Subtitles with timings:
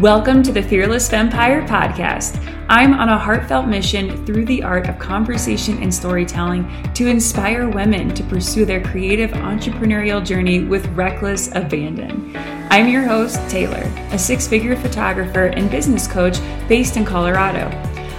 [0.00, 2.42] Welcome to the Fearless Vampire podcast.
[2.70, 8.14] I'm on a heartfelt mission through the art of conversation and storytelling to inspire women
[8.14, 12.34] to pursue their creative entrepreneurial journey with reckless abandon.
[12.70, 17.68] I'm your host, Taylor, a six figure photographer and business coach based in Colorado.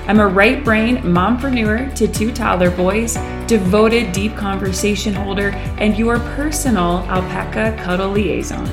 [0.06, 3.16] I'm a right brain mompreneur to two toddler boys,
[3.48, 8.68] devoted deep conversation holder, and your personal alpaca cuddle liaison.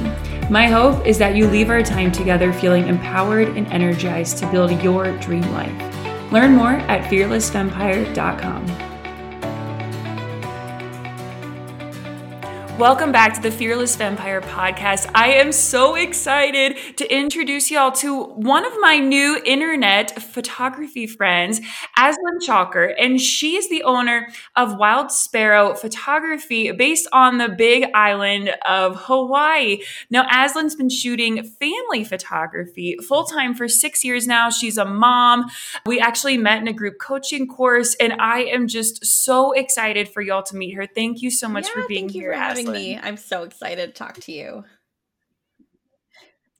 [0.50, 4.82] My hope is that you leave our time together feeling empowered and energized to build
[4.82, 6.32] your dream life.
[6.32, 8.87] Learn more at fearlessvampire.com.
[12.78, 15.10] Welcome back to the Fearless Vampire podcast.
[15.12, 21.60] I am so excited to introduce y'all to one of my new internet photography friends,
[21.98, 27.86] Aislinn Chalker, and she is the owner of Wilde Sparrow Photography based on the big
[27.94, 29.80] island of Hawaii.
[30.08, 34.50] Now, Aislinn's been shooting family photography full time for six years now.
[34.50, 35.50] She's a mom.
[35.84, 40.22] We actually met in a group coaching course, and I am just so excited for
[40.22, 40.86] y'all to meet her.
[40.86, 42.98] Thank you so much yeah, for being here, Aislinn me.
[42.98, 44.64] I'm so excited to talk to you.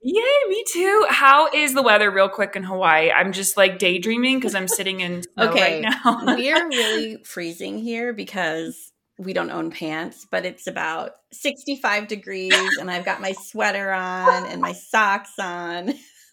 [0.01, 1.07] Yay, me too.
[1.09, 3.11] How is the weather, real quick, in Hawaii?
[3.11, 5.83] I'm just like daydreaming because I'm sitting in snow okay.
[5.83, 6.37] right now.
[6.37, 12.79] we are really freezing here because we don't own pants, but it's about 65 degrees,
[12.79, 15.93] and I've got my sweater on and my socks on.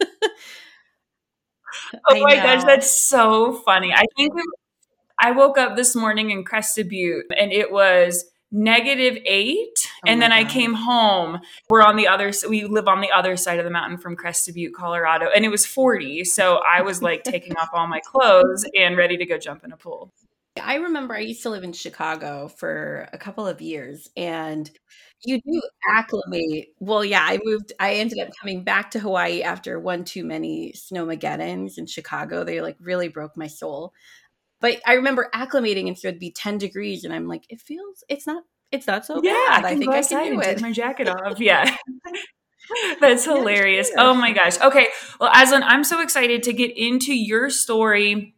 [2.08, 3.92] oh my gosh, that's so funny.
[3.92, 4.32] I think
[5.18, 8.24] I woke up this morning in Crested Butte, and it was
[8.56, 9.78] negative eight.
[9.86, 10.38] Oh and then God.
[10.38, 11.40] I came home.
[11.68, 14.54] We're on the other, we live on the other side of the mountain from Crested
[14.54, 15.28] Butte, Colorado.
[15.34, 16.24] And it was 40.
[16.24, 19.72] So I was like taking off all my clothes and ready to go jump in
[19.72, 20.12] a pool.
[20.62, 24.70] I remember I used to live in Chicago for a couple of years and
[25.22, 25.60] you do
[25.90, 26.68] acclimate.
[26.78, 30.72] Well, yeah, I moved, I ended up coming back to Hawaii after one too many
[30.72, 32.42] snowmageddons in Chicago.
[32.42, 33.92] They like really broke my soul.
[34.60, 38.02] But I remember acclimating and so it'd be 10 degrees and I'm like, it feels
[38.08, 38.42] it's not
[38.72, 39.64] it's not so yeah, bad.
[39.64, 40.44] I, I think I can do it.
[40.44, 41.40] Take my jacket off.
[41.40, 41.76] Yeah.
[43.00, 43.90] That's hilarious.
[43.96, 44.60] Oh my gosh.
[44.60, 44.88] Okay.
[45.20, 48.34] Well, Aislinn, I'm so excited to get into your story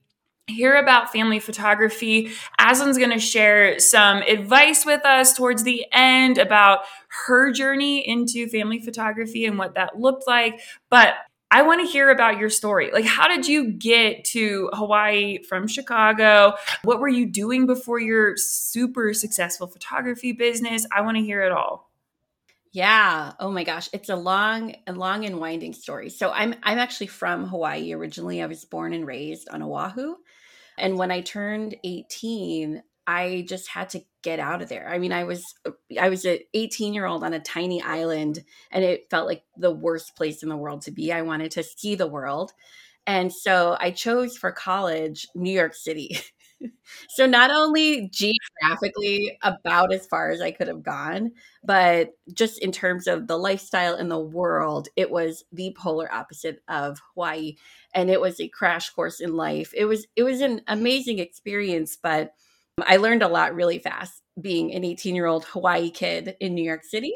[0.49, 2.31] hear about family photography.
[2.59, 6.81] Aislinn's going to share some advice with us towards the end about
[7.27, 10.61] her journey into family photography and what that looked like.
[10.91, 11.15] But
[11.59, 12.93] I want to hear about your story.
[12.93, 16.55] Like, how did you get to Hawaii from Chicago?
[16.85, 20.87] What were you doing before your super successful photography business?
[20.95, 21.91] I want to hear it all.
[22.71, 23.33] Yeah.
[23.41, 26.11] Oh my gosh, it's a long, a long and winding story.
[26.11, 28.41] So I'm I'm actually from Hawaii originally.
[28.41, 30.15] I was born and raised on Oahu.
[30.77, 34.87] And when I turned 18, I just had to get out of there.
[34.87, 38.45] I mean, I was uh, I was an 18 year old on a tiny island,
[38.71, 41.11] and it felt like the worst place in the world to be.
[41.11, 42.53] I wanted to see the world,
[43.07, 46.19] and so I chose for college New York City.
[47.09, 51.33] so not only geographically about as far as I could have gone,
[51.65, 56.61] but just in terms of the lifestyle in the world, it was the polar opposite
[56.69, 57.57] of Hawaii,
[57.95, 59.73] and it was a crash course in life.
[59.75, 62.35] It was it was an amazing experience, but
[62.87, 66.65] I learned a lot really fast being an 18 year old Hawaii kid in New
[66.65, 67.15] York City.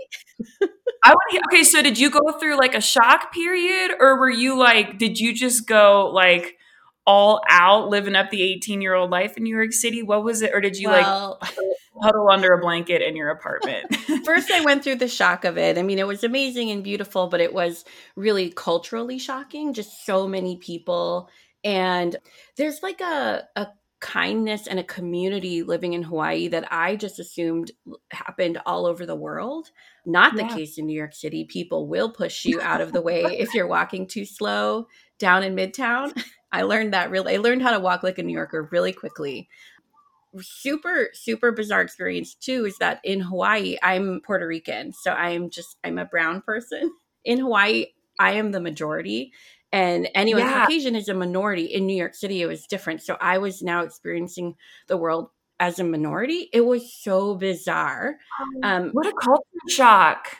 [1.04, 4.30] I want to, okay, so did you go through like a shock period or were
[4.30, 6.56] you like, did you just go like
[7.04, 10.02] all out living up the 18 year old life in New York City?
[10.02, 10.52] What was it?
[10.54, 11.54] Or did you well, like
[12.00, 13.94] huddle under a blanket in your apartment?
[14.24, 15.78] First, I went through the shock of it.
[15.78, 17.84] I mean, it was amazing and beautiful, but it was
[18.14, 19.74] really culturally shocking.
[19.74, 21.28] Just so many people.
[21.64, 22.16] And
[22.56, 23.68] there's like a, a
[24.02, 27.70] kindness and a community living in Hawaii that I just assumed
[28.10, 29.70] happened all over the world.
[30.04, 30.54] Not the yeah.
[30.54, 31.44] case in New York City.
[31.44, 35.54] People will push you out of the way if you're walking too slow down in
[35.54, 36.20] Midtown.
[36.50, 37.34] I learned that really.
[37.34, 39.48] I learned how to walk like a New Yorker really quickly.
[40.40, 44.92] Super, super bizarre experience too is that in Hawaii, I'm Puerto Rican.
[44.92, 46.92] So I'm just, I'm a brown person.
[47.24, 47.86] In Hawaii,
[48.18, 49.32] I am the majority
[49.72, 50.60] and anyone yeah.
[50.60, 51.64] Caucasian is a minority.
[51.64, 53.02] In New York City, it was different.
[53.02, 54.56] So I was now experiencing
[54.86, 56.48] the world as a minority.
[56.52, 58.16] It was so bizarre.
[58.40, 60.36] Oh, um, what a culture shock!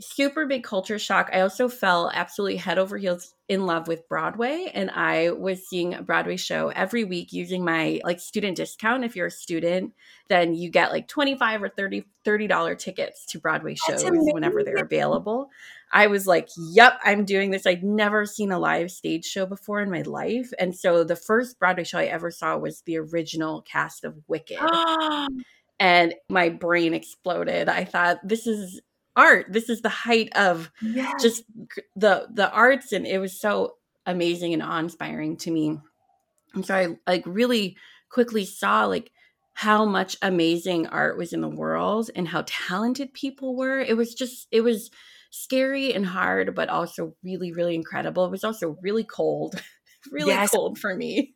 [0.00, 1.28] Super big culture shock.
[1.32, 5.94] I also fell absolutely head over heels in love with Broadway, and I was seeing
[5.94, 9.04] a Broadway show every week using my like student discount.
[9.04, 9.94] If you're a student,
[10.28, 15.50] then you get like 25 or 30 $30 tickets to Broadway shows whenever they're available.
[15.92, 17.66] I was like, yep, I'm doing this.
[17.66, 20.50] I'd never seen a live stage show before in my life.
[20.58, 24.58] And so the first Broadway show I ever saw was the original cast of Wicked.
[25.80, 27.68] and my brain exploded.
[27.68, 28.80] I thought, this is
[29.16, 29.46] art.
[29.50, 31.22] This is the height of Yes.
[31.22, 31.42] just
[31.96, 33.74] the the arts and it was so
[34.06, 35.78] amazing and awe-inspiring to me.
[36.54, 37.76] And so I like really
[38.10, 39.10] quickly saw like
[39.54, 43.80] how much amazing art was in the world and how talented people were.
[43.80, 44.90] It was just it was
[45.30, 48.24] scary and hard but also really really incredible.
[48.26, 49.54] It was also really cold.
[50.12, 50.50] really Yes.
[50.50, 51.34] cold for me.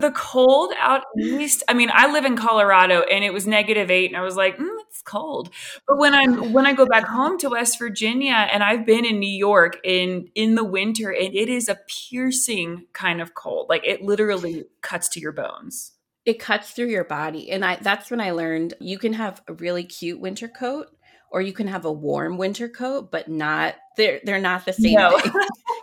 [0.00, 4.10] the cold out east i mean i live in colorado and it was negative eight
[4.10, 5.50] and i was like mm, it's cold
[5.86, 9.18] but when i'm when i go back home to west virginia and i've been in
[9.20, 11.78] new york in in the winter and it is a
[12.10, 15.92] piercing kind of cold like it literally cuts to your bones
[16.24, 19.52] it cuts through your body and i that's when i learned you can have a
[19.54, 20.88] really cute winter coat
[21.34, 24.94] or you can have a warm winter coat but not they're they're not the same
[24.94, 25.20] No.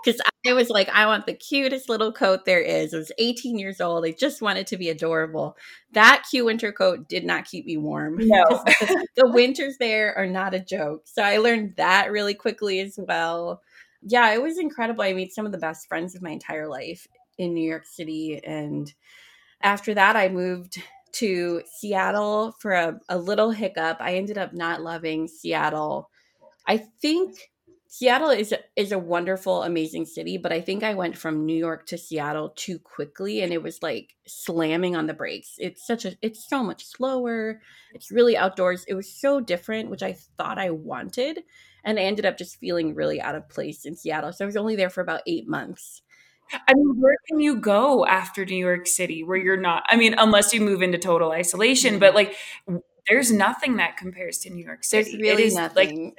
[0.04, 2.94] because i was like i want the cutest little coat there is.
[2.94, 4.06] I was 18 years old.
[4.06, 5.56] I just wanted to be adorable.
[5.92, 8.18] That cute winter coat did not keep me warm.
[8.18, 8.44] No.
[9.16, 11.04] the winters there are not a joke.
[11.06, 13.62] So i learned that really quickly as well.
[14.02, 15.04] Yeah it was incredible.
[15.04, 17.08] I made some of the best friends of my entire life
[17.38, 18.94] in new york city and
[19.62, 20.82] after that i moved
[21.14, 23.98] to seattle for a, a little hiccup.
[24.00, 26.10] I ended up not loving seattle.
[26.68, 27.52] I think
[27.94, 31.86] seattle is is a wonderful amazing city but i think i went from new york
[31.86, 35.56] to seattle too quickly and it was like slamming on the brakes.
[35.58, 37.60] It's such a it's so much slower.
[37.94, 38.86] It's really outdoors.
[38.88, 41.44] It was so different which i thought i wanted
[41.84, 44.32] and i ended up just feeling really out of place in seattle.
[44.32, 46.02] So i was only there for about eight months
[46.68, 50.16] i mean where can you go after new york city where you're not i mean
[50.18, 52.36] unless you move into total isolation but like
[53.08, 56.14] there's nothing that compares to new york city there's It really is, like nothing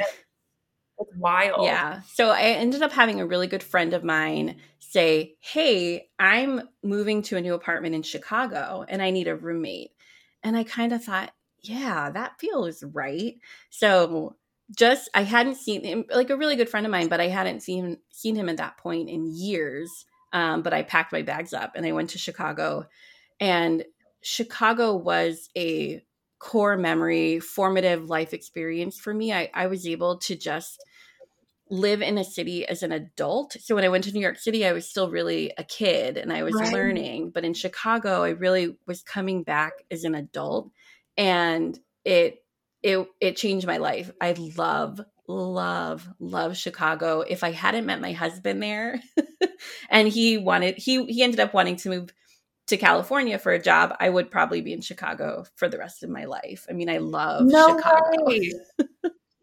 [0.98, 2.02] it's wild Yeah.
[2.14, 7.22] So I ended up having a really good friend of mine say, Hey, I'm moving
[7.22, 9.90] to a new apartment in Chicago and I need a roommate.
[10.42, 13.36] And I kind of thought, Yeah, that feels right.
[13.70, 14.36] So
[14.76, 17.60] just I hadn't seen him like a really good friend of mine, but I hadn't
[17.60, 20.06] seen seen him at that point in years.
[20.32, 22.86] Um, but I packed my bags up and I went to Chicago.
[23.40, 23.84] And
[24.22, 26.04] Chicago was a
[26.38, 29.32] core memory, formative life experience for me.
[29.32, 30.84] I, I was able to just
[31.70, 33.56] live in a city as an adult.
[33.60, 36.32] So when I went to New York City, I was still really a kid and
[36.32, 36.70] I was Right.
[36.72, 37.30] learning.
[37.30, 40.70] But in Chicago, I really was coming back as an adult
[41.16, 42.44] and it
[42.82, 44.10] it it changed my life.
[44.20, 47.20] I love love love Chicago.
[47.20, 49.00] If I hadn't met my husband there
[49.90, 52.12] and he wanted he he ended up wanting to move
[52.68, 56.10] to California for a job, I would probably be in Chicago for the rest of
[56.10, 56.64] my life.
[56.70, 58.24] I mean, I love no Chicago.
[58.24, 58.52] way.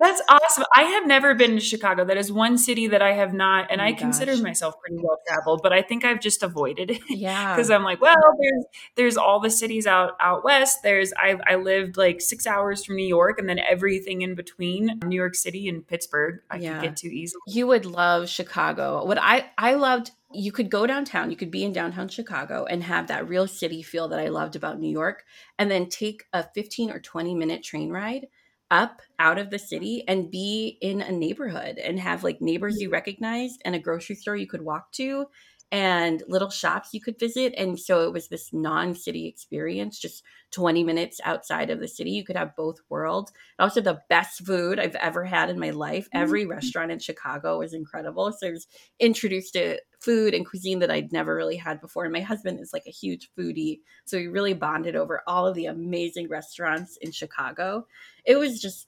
[0.01, 0.63] That's awesome.
[0.73, 2.05] I have never been to Chicago.
[2.05, 5.17] That is one city that I have not, and Oh I consider myself pretty well
[5.27, 7.53] traveled, but I think I've just avoided it Yeah.
[7.53, 8.65] because I'm like, well, there's
[8.95, 10.83] there's all the cities out out west.
[10.83, 15.01] There's I I lived like six hours from New York, and then everything in between
[15.03, 16.75] New York City and Pittsburgh I Yeah.
[16.79, 17.41] could get to easily.
[17.47, 19.03] you would love Chicago.
[19.05, 22.83] What I I loved, you could go downtown, you could be in downtown Chicago and
[22.83, 25.23] have that real city feel that I loved about New York,
[25.57, 28.27] and then take a 15 or 20 minute train ride
[28.71, 32.89] up out of the city and be in a neighborhood and have like neighbors you
[32.89, 32.93] mm.
[32.93, 35.25] recognized and a grocery store you could walk to
[35.71, 40.83] and little shops you could visit and so it was this non-city experience just 20
[40.83, 44.95] minutes outside of the city you could have both worlds also the best food I've
[44.95, 46.05] ever had in my life.
[46.05, 46.23] Mm-hmm.
[46.23, 48.31] Every restaurant in Chicago was incredible.
[48.31, 48.67] So I was
[48.99, 52.05] introduced to food and cuisine that I'd never really had before.
[52.05, 53.79] And my husband is like a huge foodie.
[54.05, 57.85] So we really bonded over all of the amazing restaurants in Chicago.
[58.25, 58.87] It was just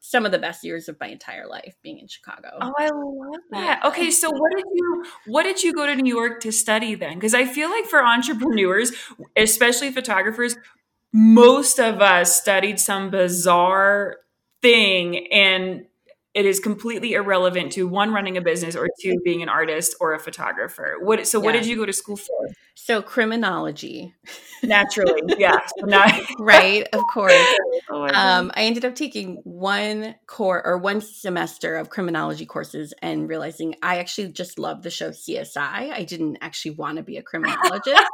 [0.00, 2.48] some of the best years of my entire life being in Chicago.
[2.60, 3.84] Oh, I love that.
[3.84, 7.14] Okay, so what did you what did you go to New York to study then?
[7.14, 8.92] Because I feel like for entrepreneurs,
[9.36, 10.56] especially photographers,
[11.12, 14.16] most of us studied some bizarre
[14.62, 15.86] thing and
[16.38, 20.14] it is completely irrelevant to one running a business or two being an artist or
[20.14, 20.94] a photographer.
[21.00, 21.62] What so what Yeah.
[21.62, 22.48] did you go to school for?
[22.76, 24.14] So criminology,
[24.62, 25.58] Naturally, yeah.
[26.38, 26.86] Right?
[26.92, 27.34] of course.
[27.90, 28.06] oh.
[28.14, 33.74] Um, I ended up taking one core or one semester of criminology courses and realizing
[33.82, 35.90] I actually just love the show CSI.
[35.92, 38.00] I didn't actually want to be a criminologist.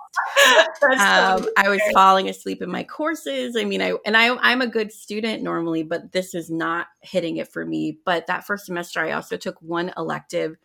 [0.82, 3.56] Um, I was falling asleep in my courses.
[3.56, 7.38] I mean, I and I I'm a good student normally, but this is not hitting
[7.38, 7.98] it for me.
[8.04, 10.56] But that first semester, I also took one elective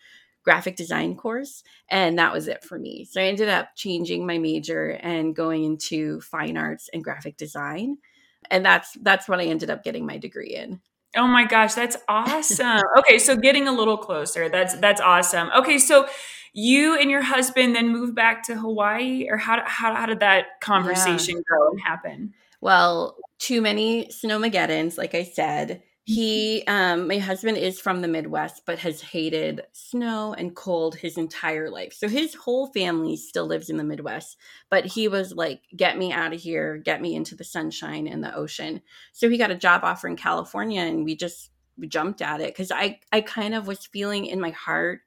[0.44, 3.06] graphic design course, and that was it for me.
[3.06, 7.98] So I ended up changing my major and going into fine arts and graphic design,
[8.50, 10.82] and that's that's what I ended up getting my degree in.
[11.15, 12.82] Oh my gosh, that's awesome.
[13.00, 14.50] Okay, so getting a little closer.
[14.50, 15.50] That's that's awesome.
[15.58, 16.08] Okay, so
[16.53, 20.60] you and your husband then moved back to Hawaii or how how how did that
[20.62, 22.34] conversation go and happen?
[22.62, 25.82] Well, too many snowmageddons, like I said.
[26.10, 31.20] He um my husband is from the midwest but has hated snow and cold his
[31.20, 34.36] entire life so his whole family still lives in the midwest
[34.72, 38.24] but he was like get me out of here get me into the sunshine and
[38.24, 38.82] the ocean
[39.13, 41.51] so he got a job offer in california and we just
[41.88, 45.01] jumped at it because i i kind of was feeling in my heart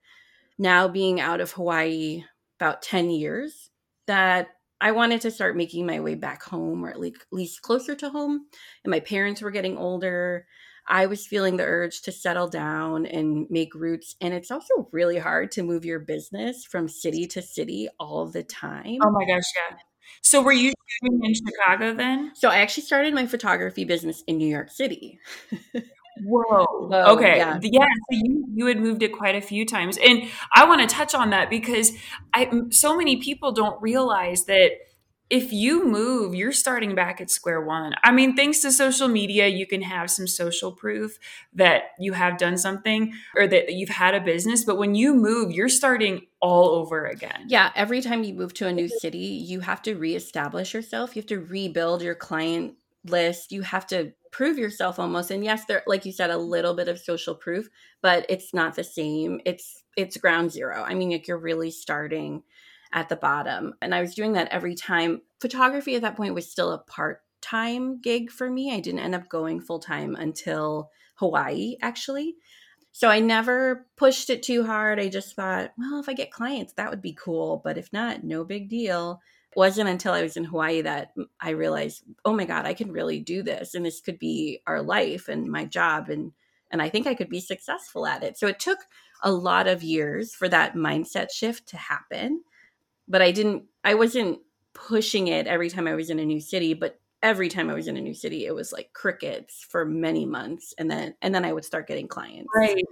[0.56, 2.23] now being out of hawaii
[2.61, 3.71] about 10 years
[4.06, 8.11] that I wanted to start making my way back home or at least closer to
[8.11, 8.47] home.
[8.82, 10.44] And my parents were getting older.
[10.86, 14.16] I was feeling the urge to settle down and make roots.
[14.20, 18.42] And it's also really hard to move your business from city to city all the
[18.42, 18.98] time.
[19.02, 19.76] Oh my gosh, yeah.
[20.22, 20.72] So were you
[21.02, 22.32] in Chicago then?
[22.34, 25.18] So I actually started my photography business in New York City.
[26.24, 26.66] Whoa.
[26.88, 27.14] Whoa.
[27.16, 27.38] Okay.
[27.38, 27.58] Yeah.
[27.62, 27.80] yeah.
[27.80, 29.98] So you, you had moved it quite a few times.
[29.98, 31.92] And I want to touch on that because
[32.34, 34.72] I so many people don't realize that
[35.32, 37.94] if you move, you're starting back at square one.
[38.04, 41.18] I mean, thanks to social media, you can have some social proof
[41.54, 44.62] that you have done something or that you've had a business.
[44.62, 47.46] But when you move, you're starting all over again.
[47.48, 47.72] Yeah.
[47.74, 51.16] Every time you move to a new city, you have to reestablish yourself.
[51.16, 52.74] You have to rebuild your client
[53.06, 53.52] list.
[53.52, 55.30] You have to prove yourself almost.
[55.30, 57.70] And yes, there, like you said, a little bit of social proof,
[58.02, 59.40] but it's not the same.
[59.46, 60.84] It's, it's ground zero.
[60.86, 62.42] I mean, like you're really starting
[62.92, 63.75] at the bottom.
[63.80, 65.22] And I was doing that every time.
[65.40, 68.72] Photography at that point was still a part time gig for me.
[68.72, 72.37] I didn't end up going full time until Hawaii, actually.
[72.92, 75.00] So I never pushed it too hard.
[75.00, 77.61] I just thought, well, if I get clients, that would be cool.
[77.64, 79.20] But if not, no big deal.
[79.50, 82.92] It wasn't until I was in Hawaii that I realized, oh my God, I can
[82.92, 83.75] really do this.
[83.75, 86.11] And this could be our life and my job.
[86.11, 86.32] And
[86.70, 88.38] and I think I could be successful at it.
[88.38, 88.78] So it took
[89.22, 92.42] a lot of years for that mindset shift to happen
[93.12, 94.40] but I didn't I wasn't
[94.73, 97.87] pushing it every time I was in a new city, but every time I was
[97.87, 101.45] in a new city it was like crickets for many months and then and then
[101.45, 102.49] I would start getting clients.
[102.57, 102.85] Right.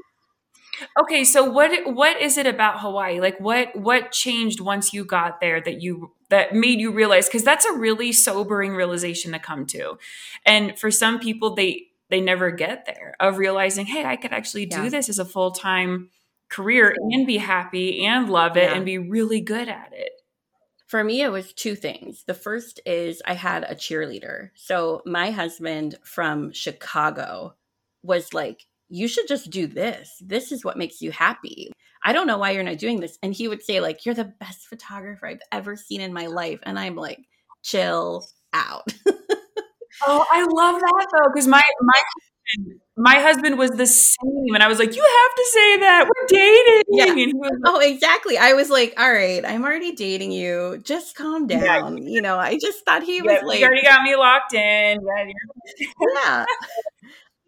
[0.98, 3.18] Okay, so what what is it about Hawaii?
[3.18, 7.42] Like what what changed once you got there that you that made you realize cuz
[7.42, 9.98] that's a really sobering realization to come to.
[10.44, 14.66] And for some people they they never get there of realizing, "Hey, I could actually
[14.66, 14.88] do yeah.
[14.90, 16.10] this as a full-time
[16.50, 18.74] career and be happy and love it yeah.
[18.74, 20.12] and be really good at it?
[20.86, 22.24] For me, it was two things.
[22.26, 24.50] The first is I had a cheerleader.
[24.54, 27.54] So my husband from Chicago
[28.02, 30.20] was like, you should just do this.
[30.20, 31.70] This is what makes you happy.
[32.02, 33.18] I don't know why you're not doing this.
[33.22, 36.58] And he would say, like, you're the best photographer I've ever seen in my life.
[36.64, 37.20] And I'm like,
[37.62, 38.92] chill out.
[40.06, 42.02] oh, I love that though, because my my
[42.96, 46.04] my husband was the same and i was like you have to say that.
[46.06, 46.82] We're dating.
[46.90, 47.48] Yeah.
[47.48, 48.36] Like, oh exactly.
[48.36, 50.80] I was like all right i'm already dating you.
[50.82, 52.08] Just calm down yeah.
[52.08, 54.98] you know i just thought he yeah, was like you already got me locked in.
[56.14, 56.44] Yeah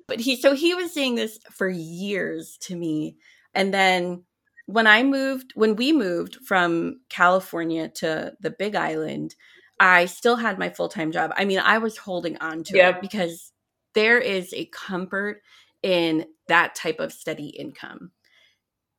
[0.06, 3.16] but he so he was saying this for years to me
[3.54, 4.22] and then
[4.66, 9.34] when i moved when we moved from california to the big island
[9.80, 11.32] i still had my full-time job.
[11.36, 12.96] I mean i was holding on to yep.
[12.96, 13.51] it because
[13.94, 15.42] there is a comfort
[15.82, 18.10] in that type of steady income.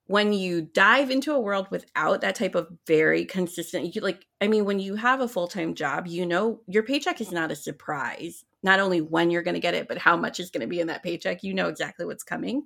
[0.07, 4.47] When you dive into a world without that type of very consistent, you like, I
[4.47, 7.55] mean, when you have a full time job, you know your paycheck is not a
[7.55, 8.43] surprise.
[8.63, 10.79] Not only when you're going to get it, but how much is going to be
[10.79, 11.43] in that paycheck.
[11.43, 12.63] You know exactly what's coming.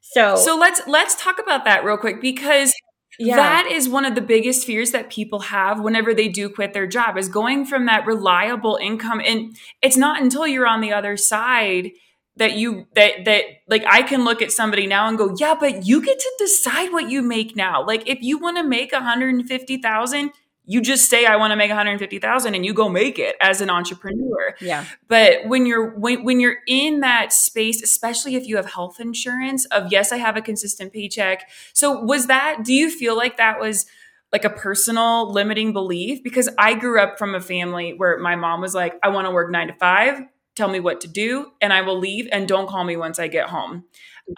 [0.00, 2.72] So, so let's let's talk about that real quick because
[3.18, 3.36] yeah.
[3.36, 6.86] that is one of the biggest fears that people have whenever they do quit their
[6.86, 11.16] job is going from that reliable income and it's not until you're on the other
[11.16, 11.90] side
[12.36, 15.86] that you that that like I can look at somebody now and go, "Yeah, but
[15.86, 20.32] you get to decide what you make now." Like if you want to make 150,000,
[20.66, 23.68] you just say I want to make 150,000 and you go make it as an
[23.68, 24.54] entrepreneur.
[24.60, 24.84] Yeah.
[25.08, 29.66] But when you're when, when you're in that space, especially if you have health insurance
[29.66, 31.50] of yes, I have a consistent paycheck.
[31.72, 33.86] So was that do you feel like that was
[34.32, 38.60] like a personal limiting belief because I grew up from a family where my mom
[38.60, 40.22] was like I want to work 9 to 5,
[40.54, 43.28] tell me what to do and I will leave and don't call me once I
[43.28, 43.84] get home.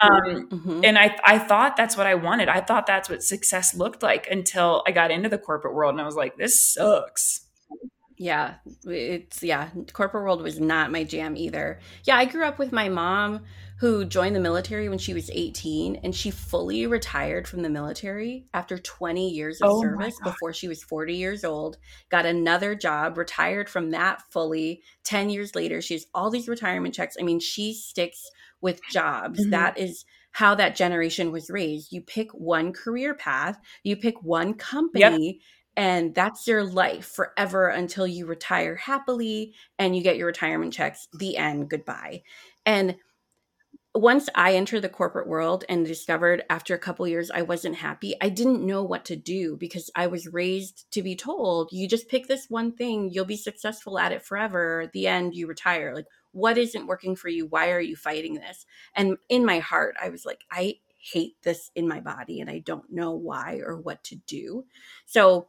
[0.01, 0.81] Um, mm-hmm.
[0.83, 2.49] And I, I thought that's what I wanted.
[2.49, 6.01] I thought that's what success looked like until I got into the corporate world and
[6.01, 7.45] I was like, this sucks.
[8.17, 9.69] Yeah, it's yeah.
[9.93, 11.79] Corporate world was not my jam either.
[12.03, 13.41] Yeah, I grew up with my mom
[13.79, 18.45] who joined the military when she was 18 and she fully retired from the military
[18.53, 21.77] after 20 years of oh service before she was 40 years old
[22.09, 26.93] got another job retired from that fully 10 years later she has all these retirement
[26.93, 28.29] checks i mean she sticks
[28.61, 29.41] with jobs.
[29.41, 29.51] Mm-hmm.
[29.51, 31.91] That is how that generation was raised.
[31.91, 35.25] You pick one career path, you pick one company.
[35.27, 35.35] Yep.
[35.75, 41.07] And that's your life forever until you retire happily and you get your retirement checks.
[41.13, 41.69] The end.
[41.69, 42.23] Goodbye.
[42.65, 42.95] And
[44.01, 48.15] once I entered the corporate world and discovered after a couple years I wasn't happy,
[48.21, 52.09] I didn't know what to do because I was raised to be told, you just
[52.09, 54.89] pick this one thing, you'll be successful at it forever.
[54.93, 55.95] The end, you retire.
[55.95, 57.47] Like, what isn't working for you?
[57.47, 58.65] Why are you fighting this?
[58.93, 62.59] And in my heart, I was like, I hate this in my body and I
[62.59, 64.65] don't know why or what to do.
[65.05, 65.47] So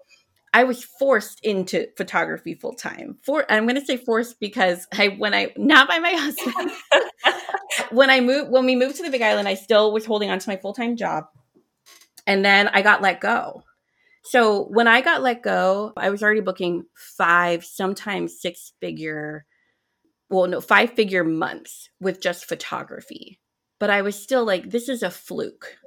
[0.54, 3.18] I was forced into photography full time.
[3.24, 6.70] For I'm going to say forced because I when I not by my husband.
[7.90, 10.38] when I moved when we moved to the Big Island, I still was holding on
[10.38, 11.24] to my full time job,
[12.26, 13.62] and then I got let go.
[14.24, 19.46] So when I got let go, I was already booking five, sometimes six figure,
[20.28, 23.40] well, no, five figure months with just photography.
[23.80, 25.78] But I was still like, this is a fluke.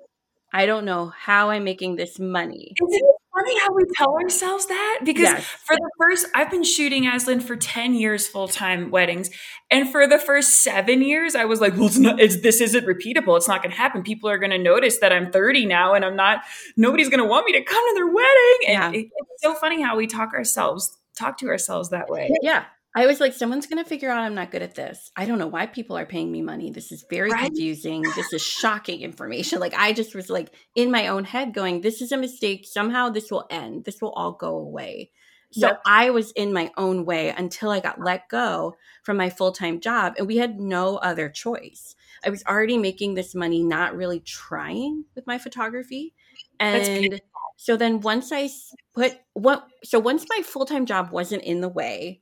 [0.53, 2.73] I don't know how I'm making this money.
[2.81, 3.20] Is it
[3.51, 4.99] funny how we tell ourselves that?
[5.03, 5.45] Because yes.
[5.45, 9.29] for the first, I've been shooting Aislinn for 10 years full time weddings.
[9.69, 12.85] And for the first seven years, I was like, well, it's not, it's, this isn't
[12.85, 13.37] repeatable.
[13.37, 14.03] It's not going to happen.
[14.03, 16.41] People are going to notice that I'm 30 now and I'm not,
[16.75, 18.57] nobody's going to want me to come to their wedding.
[18.67, 19.01] And yeah.
[19.01, 22.29] it, it's so funny how we talk ourselves, talk to ourselves that way.
[22.41, 22.65] Yeah.
[22.93, 25.11] I was like, someone's going to figure out I'm not good at this.
[25.15, 26.71] I don't know why people are paying me money.
[26.71, 27.45] This is very right?
[27.45, 28.01] confusing.
[28.01, 29.59] This is shocking information.
[29.59, 32.65] Like, I just was like in my own head going, this is a mistake.
[32.67, 33.85] Somehow this will end.
[33.85, 35.11] This will all go away.
[35.53, 35.81] So yep.
[35.85, 39.79] I was in my own way until I got let go from my full time
[39.79, 40.13] job.
[40.17, 41.95] And we had no other choice.
[42.25, 46.13] I was already making this money, not really trying with my photography.
[46.59, 47.19] And
[47.57, 48.49] so then once I
[48.93, 52.21] put what, so once my full time job wasn't in the way,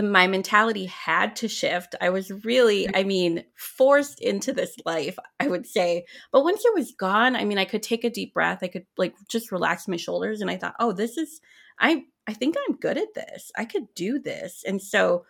[0.00, 1.94] the my mentality had to shift.
[2.00, 2.96] I was really, mm-hmm.
[2.96, 6.06] I mean, forced into this life, I would say.
[6.32, 8.60] But once it was gone, I mean, I could take a deep breath.
[8.62, 11.40] I could like just relax my shoulders and I thought, "Oh, this is
[11.78, 13.52] I I think I'm good at this.
[13.56, 15.24] I could do this." And so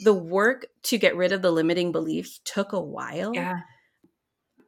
[0.00, 3.34] the work to get rid of the limiting beliefs took a while.
[3.34, 3.60] Yeah.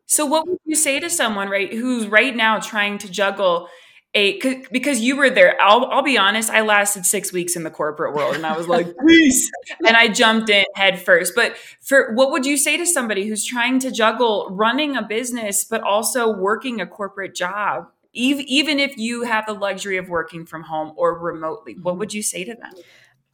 [0.07, 3.69] So what would you say to someone right who's right now trying to juggle
[4.15, 5.61] a because you were there.
[5.61, 6.51] I'll I'll be honest.
[6.51, 9.51] I lasted six weeks in the corporate world, and I was like, please,
[9.87, 11.35] and I jumped in head first.
[11.35, 15.65] But for what would you say to somebody who's trying to juggle running a business
[15.65, 17.89] but also working a corporate job?
[18.13, 22.01] Even even if you have the luxury of working from home or remotely, what mm-hmm.
[22.01, 22.73] would you say to them?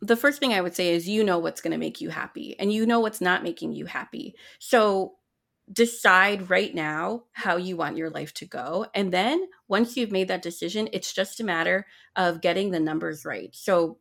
[0.01, 2.57] The first thing I would say is you know what's going to make you happy,
[2.61, 4.37] and you know what's not making you happy.
[4.61, 5.18] So
[5.73, 8.87] decide right now how you want your life to go.
[8.95, 13.25] And then once you've made that decision, it's just a matter of getting the numbers
[13.25, 13.51] right.
[13.55, 13.99] So,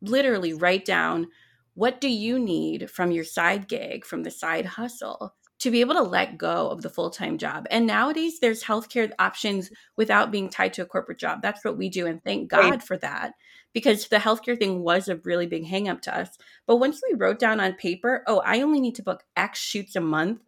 [0.00, 1.28] literally, write down
[1.74, 5.94] what do you need from your side gig, from the side hustle to be able
[5.94, 7.66] to let go of the full-time job.
[7.70, 11.42] And nowadays there's healthcare options without being tied to a corporate job.
[11.42, 12.82] That's what we do and thank God right.
[12.82, 13.34] for that
[13.74, 16.30] because the healthcare thing was a really big hangup to us.
[16.66, 19.96] But once we wrote down on paper, oh, I only need to book X shoots
[19.96, 20.40] a month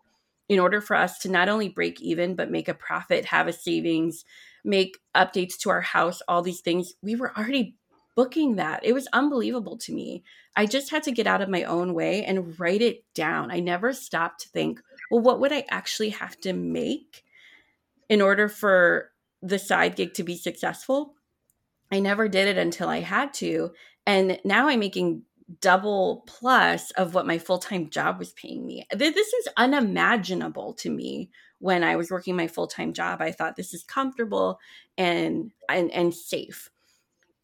[0.49, 3.53] in order for us to not only break even, but make a profit, have a
[3.53, 4.25] savings,
[4.65, 7.77] make updates to our house, all these things, we were already
[8.15, 8.85] booking that.
[8.85, 10.23] It was unbelievable to me.
[10.55, 13.51] I just had to get out of my own way and write it down.
[13.51, 17.25] I never stopped to think, well, what would I actually have to make
[18.09, 21.15] in order for the side gig to be successful?
[21.91, 23.73] I never did it until I had to.
[24.07, 25.23] And now I'm making
[25.61, 28.87] double plus of what my full-time job was paying me.
[28.93, 33.21] This is unimaginable to me when I was working my full-time job.
[33.21, 34.59] I thought this is comfortable
[34.97, 36.71] and and and safe.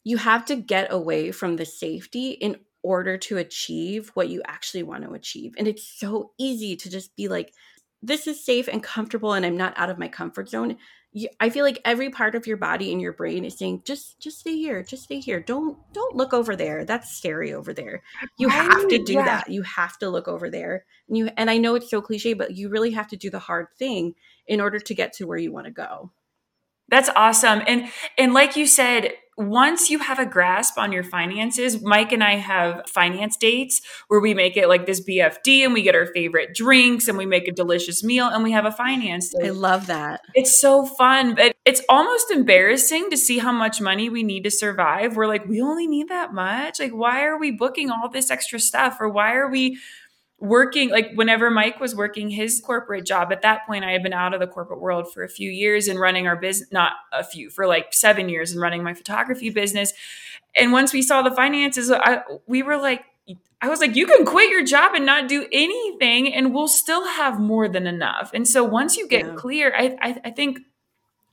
[0.03, 4.83] You have to get away from the safety in order to achieve what you actually
[4.83, 5.53] want to achieve.
[5.57, 7.53] And it's so easy to just be like
[8.01, 10.77] this is safe and comfortable and I'm not out of my comfort zone
[11.11, 14.19] you, I feel like every part of your body and your brain is saying, just
[14.19, 15.39] just stay here, just stay here.
[15.39, 16.85] Don't don't look over there.
[16.85, 18.03] That's scary over there.
[18.37, 18.71] You right?
[18.71, 19.25] have to do yeah.
[19.25, 19.49] that.
[19.49, 20.85] You have to look over there.
[21.07, 23.39] And you and I know it's so cliche, but you really have to do the
[23.39, 24.13] hard thing
[24.45, 26.11] in order to get to where you want to go.
[26.89, 27.61] That's awesome.
[27.67, 32.21] And and like you said, once you have a grasp on your finances, Mike and
[32.21, 36.07] I have finance dates where we make it like this BFD and we get our
[36.07, 39.47] favorite drinks and we make a delicious meal and we have a finance date.
[39.47, 40.19] I love that.
[40.35, 44.51] It's so fun, but it's almost embarrassing to see how much money we need to
[44.51, 45.15] survive.
[45.15, 46.81] We're like, we only need that much.
[46.81, 48.97] Like, why are we booking all this extra stuff?
[48.99, 49.77] Or why are we
[50.39, 54.13] working like whenever Mike was working his corporate job at that point I had been
[54.13, 57.23] out of the corporate world for a few years and running our business not a
[57.23, 59.93] few for like 7 years and running my photography business.
[60.55, 63.03] And once we saw the finances I, we were like
[63.61, 67.05] I was like you can quit your job and not do anything and we'll still
[67.05, 68.31] have more than enough.
[68.33, 69.33] And so once you get yeah.
[69.35, 70.59] clear I, I I think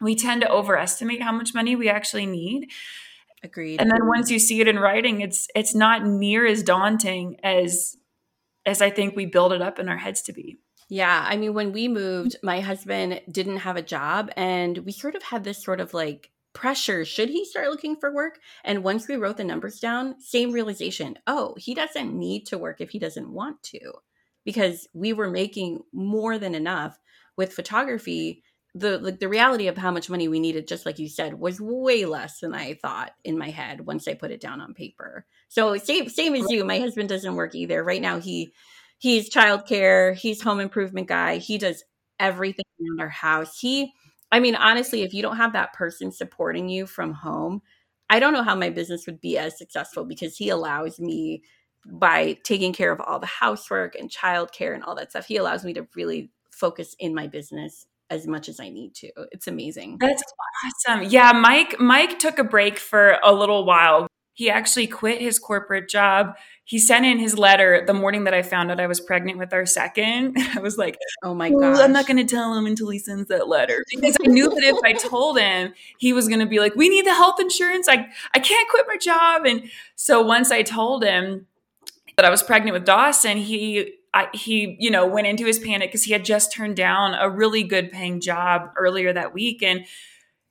[0.01, 2.71] we tend to overestimate how much money we actually need.
[3.43, 3.81] Agreed.
[3.81, 7.97] And then once you see it in writing it's it's not near as daunting as
[8.67, 10.59] as I think we build it up in our heads to be.
[10.89, 15.15] Yeah, I mean, when we moved, my husband didn't have a job, and we sort
[15.15, 18.39] of had this sort of like pressure should he start looking for work?
[18.65, 22.81] And once we wrote the numbers down, same realization oh, he doesn't need to work
[22.81, 23.81] if he doesn't want to,
[24.45, 26.99] because we were making more than enough
[27.37, 28.43] with photography.
[28.75, 31.61] The, like the reality of how much money we needed, just like you said, was
[31.61, 35.25] way less than I thought in my head once I put it down on paper.
[35.49, 37.83] So same same as you, my husband doesn't work either.
[37.83, 38.53] Right now he
[38.99, 41.85] he's childcare, he's home improvement guy, he does
[42.19, 43.59] everything in our house.
[43.59, 43.93] He
[44.33, 47.63] I mean, honestly, if you don't have that person supporting you from home,
[48.11, 51.43] I don't know how my business would be as successful because he allows me
[51.89, 55.27] by taking care of all the housework and childcare and all that stuff.
[55.27, 59.11] He allows me to really focus in my business as much as I need to.
[59.33, 59.99] It's amazing.
[60.01, 60.23] That's
[60.89, 61.05] awesome.
[61.05, 65.89] Yeah, Mike Mike took a break for a little while he actually quit his corporate
[65.89, 66.37] job.
[66.65, 69.51] He sent in his letter the morning that I found out I was pregnant with
[69.55, 70.37] our second.
[70.55, 73.29] I was like, "Oh my god, I'm not going to tell him until he sends
[73.29, 76.61] that letter because I knew that if I told him, he was going to be
[76.61, 77.89] like, "We need the health insurance.
[77.89, 81.47] I I can't quit my job." And so once I told him
[82.17, 85.89] that I was pregnant with Dawson, he I, he, you know, went into his panic
[85.89, 89.87] because he had just turned down a really good paying job earlier that week, and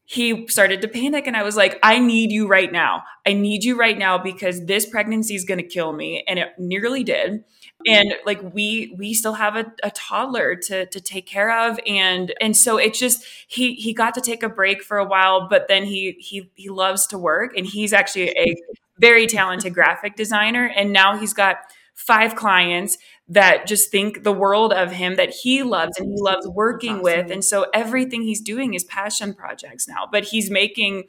[0.07, 3.03] he started to panic and I was like, I need you right now.
[3.25, 6.23] I need you right now because this pregnancy is going to kill me.
[6.27, 7.43] And it nearly did.
[7.87, 11.79] And like we we still have a, a, toddler to to take care of.
[11.87, 15.47] And and so it just he he got to take a break for a while,
[15.49, 18.55] but then he he he loves to work and he's actually a
[18.99, 20.71] very talented graphic designer.
[20.75, 21.57] And now he's got
[21.95, 26.47] five clients that just think the world of him that he loves and he loves
[26.47, 27.31] working with.
[27.31, 31.05] And so everything he's doing is passion projects now, but he's making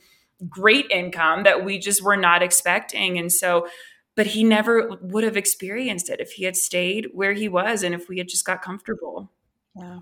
[0.48, 3.18] great income that we just were not expecting.
[3.18, 3.68] And so,
[4.14, 7.94] but he never would have experienced it if he had stayed where he was and
[7.94, 9.30] if we had just got comfortable.
[9.74, 9.98] Yeah.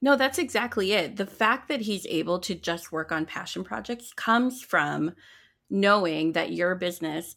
[0.00, 1.16] No, that's exactly it.
[1.16, 5.14] The fact that he's able to just work on passion projects comes from
[5.70, 7.36] knowing that your business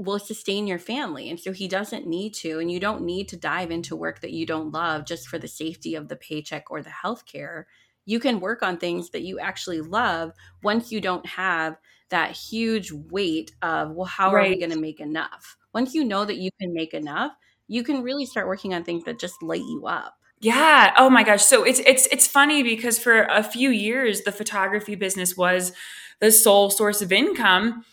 [0.00, 1.28] will sustain your family.
[1.28, 2.58] And so he doesn't need to.
[2.58, 5.48] And you don't need to dive into work that you don't love just for the
[5.48, 7.64] safety of the paycheck or the healthcare.
[8.06, 10.32] You can work on things that you actually love
[10.62, 11.76] once you don't have
[12.08, 14.46] that huge weight of, well, how right.
[14.46, 15.56] are we going to make enough?
[15.74, 17.32] Once you know that you can make enough,
[17.68, 20.14] you can really start working on things that just light you up.
[20.40, 20.94] Yeah.
[20.96, 21.44] Oh my gosh.
[21.44, 25.72] So it's it's it's funny because for a few years the photography business was
[26.20, 27.84] the sole source of income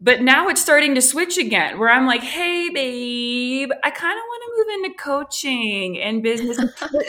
[0.00, 4.22] but now it's starting to switch again where I'm like, hey, babe, I kind of
[4.26, 6.58] want to move into coaching and business.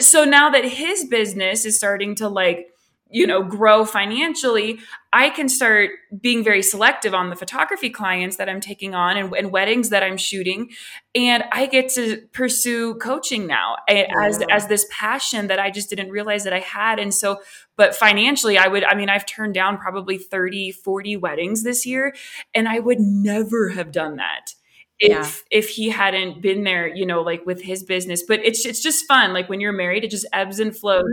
[0.06, 2.68] so now that his business is starting to like,
[3.10, 4.78] you know, grow financially,
[5.12, 5.90] I can start
[6.20, 10.02] being very selective on the photography clients that I'm taking on and, and weddings that
[10.02, 10.70] I'm shooting.
[11.14, 16.10] And I get to pursue coaching now as, as this passion that I just didn't
[16.10, 16.98] realize that I had.
[16.98, 17.40] And so,
[17.76, 22.14] but financially, I would, I mean, I've turned down probably 30, 40 weddings this year,
[22.54, 24.54] and I would never have done that
[25.00, 25.10] if
[25.52, 25.58] yeah.
[25.58, 29.06] if he hadn't been there you know like with his business but it's it's just
[29.06, 31.04] fun like when you're married it just ebbs and flows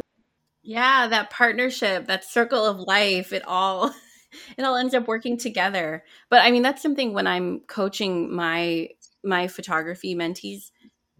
[0.66, 3.94] yeah, that partnership, that circle of life, it all
[4.58, 6.04] it all ends up working together.
[6.30, 8.90] But I mean, that's something when I'm coaching my
[9.24, 10.72] my photography mentees,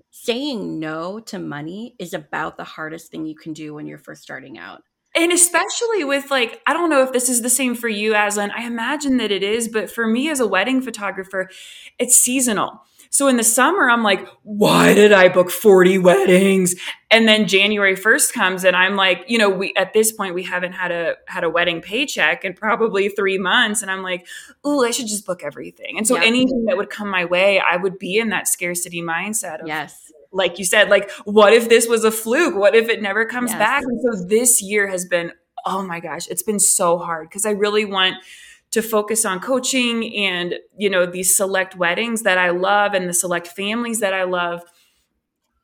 [0.10, 4.24] saying no to money is about the hardest thing you can do when you're first
[4.24, 4.82] starting out.
[5.16, 8.52] And especially with like, I don't know if this is the same for you, Aislinn.
[8.54, 11.50] I imagine that it is, but for me as a wedding photographer,
[11.98, 12.82] it's seasonal.
[13.10, 16.76] So in the summer, I'm like, why did I book 40 weddings?
[17.12, 20.44] And then January 1st comes and I'm like, you know, we at this point we
[20.44, 23.82] haven't had a had a wedding paycheck in probably three months.
[23.82, 24.28] And I'm like,
[24.64, 25.98] oh, I should just book everything.
[25.98, 26.24] And so yeah.
[26.24, 30.12] anything that would come my way, I would be in that scarcity mindset of yes
[30.36, 32.56] like you said, like, what if this was a fluke?
[32.56, 33.58] What if it never comes yes.
[33.58, 33.84] back?
[33.84, 35.32] And so this year has been,
[35.66, 38.16] oh my gosh, it's been so hard because I really want
[38.76, 43.14] to focus on coaching and you know these select weddings that I love and the
[43.14, 44.64] select families that I love.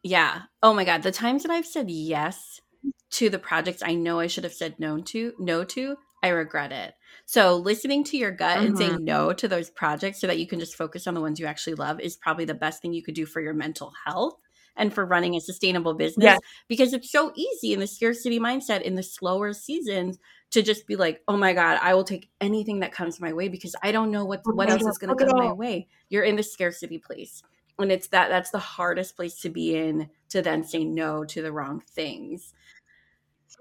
[0.02, 0.43] Yeah.
[0.63, 2.62] Oh my god, the times that I've said yes
[3.10, 6.71] to the projects I know I should have said no to, no to, I regret
[6.71, 6.93] it.
[7.26, 9.04] So listening to your gut and saying mm-hmm.
[9.04, 11.76] no to those projects so that you can just focus on the ones you actually
[11.76, 14.36] love is probably the best thing you could do for your mental health
[14.78, 16.39] and for running a sustainable business yes.
[16.69, 20.17] because it's so easy in the scarcity mindset in the slower seasons
[20.51, 23.47] to just be like, oh my God, I will take anything that comes my way
[23.47, 25.87] because I don't know what what else is going to come my way.
[26.09, 27.41] You're in the scarcity place.
[27.79, 31.41] And it's that that's the hardest place to be in to then say no to
[31.41, 32.53] the wrong things.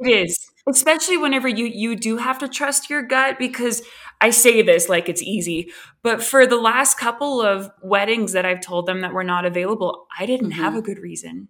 [0.01, 3.83] It is, especially whenever you you do have to trust your gut because
[4.21, 5.73] I say this like it's easy,
[6.03, 10.07] but for the last couple of weddings that I've told them that were not available,
[10.19, 10.63] I didn't mm-hmm.
[10.63, 11.49] have a good reason.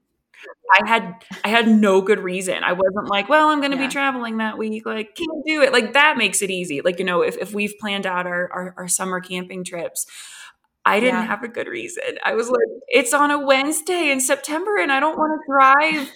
[0.73, 2.63] I had I had no good reason.
[2.63, 3.87] I wasn't like, well, I'm going to yeah.
[3.87, 4.87] be traveling that week.
[4.87, 5.73] Like, can't do it.
[5.73, 6.81] Like that makes it easy.
[6.81, 10.07] Like you know, if if we've planned out our our, our summer camping trips.
[10.87, 11.27] I didn't yeah.
[11.27, 12.19] have a good reason.
[12.25, 16.11] I was like, it's on a Wednesday in September and I don't want to drive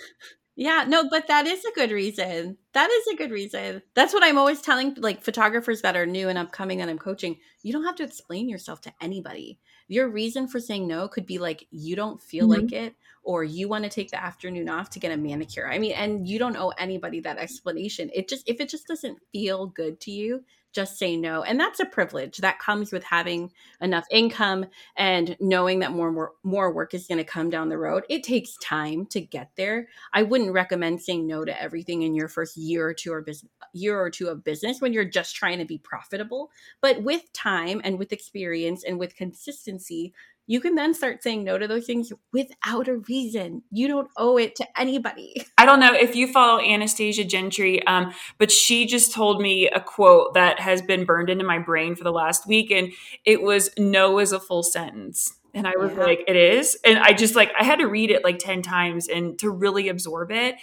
[0.57, 2.59] yeah, no, but that is a good reason.
[2.75, 3.83] That is a good reason.
[3.95, 7.39] That's what I'm always telling like photographers that are new and upcoming that I'm coaching.
[7.63, 9.59] You don't have to explain yourself to anybody.
[9.89, 12.63] Your reason for saying no could be like you don't feel mm-hmm.
[12.63, 15.71] like it or you want to take the afternoon off to get a manicure.
[15.71, 18.11] I mean, and you don't owe anybody that explanation.
[18.15, 21.43] It just if it just doesn't feel good to you, just say no.
[21.43, 26.33] And that's a privilege that comes with having enough income and knowing that more more,
[26.43, 28.05] more work is going to come down the road.
[28.11, 29.89] It takes time to get there.
[30.13, 33.51] I wouldn't recommend saying no to everything in your first year or two or business
[33.73, 36.51] year or two of business when you're just trying to be profitable.
[36.81, 40.13] But with time and with experience and with consistency,
[40.47, 43.63] you can then start saying no to those things without a reason.
[43.71, 45.47] You don't owe it to anybody.
[45.59, 49.81] I don't know if you follow Anastasia Gentry, um, but she just told me a
[49.81, 52.93] quote that has been burned into my brain for the last week, and
[53.25, 56.03] it was "No is a full sentence." And I was yeah.
[56.03, 56.77] like, it is.
[56.85, 59.89] And I just like, I had to read it like 10 times and to really
[59.89, 60.57] absorb it.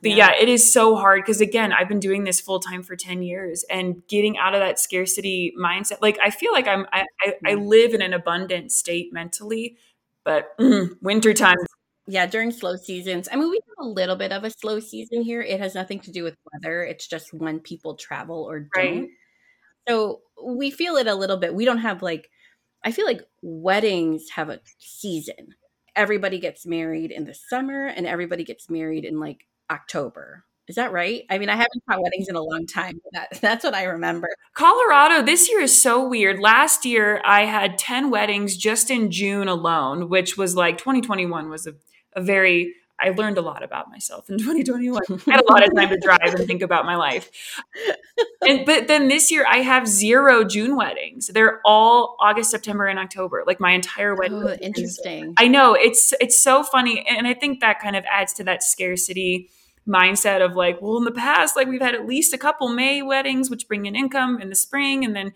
[0.00, 2.82] But yeah, yeah it is so hard because again, I've been doing this full time
[2.82, 5.98] for 10 years and getting out of that scarcity mindset.
[6.00, 9.76] Like I feel like I'm I, I, I live in an abundant state mentally,
[10.24, 11.56] but mm, winter time.
[12.06, 13.28] Yeah, during slow seasons.
[13.30, 15.42] I mean, we have a little bit of a slow season here.
[15.42, 16.82] It has nothing to do with weather.
[16.82, 18.70] It's just when people travel or don't.
[18.74, 19.08] Right.
[19.86, 21.54] So we feel it a little bit.
[21.54, 22.30] We don't have like
[22.84, 25.54] I feel like weddings have a season.
[25.96, 30.44] Everybody gets married in the summer and everybody gets married in like October.
[30.68, 31.24] Is that right?
[31.30, 33.00] I mean, I haven't had weddings in a long time.
[33.12, 34.28] That, that's what I remember.
[34.54, 36.38] Colorado this year is so weird.
[36.38, 41.66] Last year, I had 10 weddings just in June alone, which was like 2021 was
[41.66, 41.74] a,
[42.12, 45.00] a very I learned a lot about myself in 2021.
[45.08, 47.30] I had a lot of time to drive and think about my life.
[48.46, 51.28] And but then this year I have zero June weddings.
[51.28, 53.44] They're all August, September, and October.
[53.46, 54.42] Like my entire wedding.
[54.42, 55.34] Oh, interesting.
[55.36, 58.62] I know it's it's so funny, and I think that kind of adds to that
[58.62, 59.50] scarcity
[59.88, 63.02] mindset of like, well, in the past, like we've had at least a couple May
[63.02, 65.32] weddings, which bring in income in the spring, and then,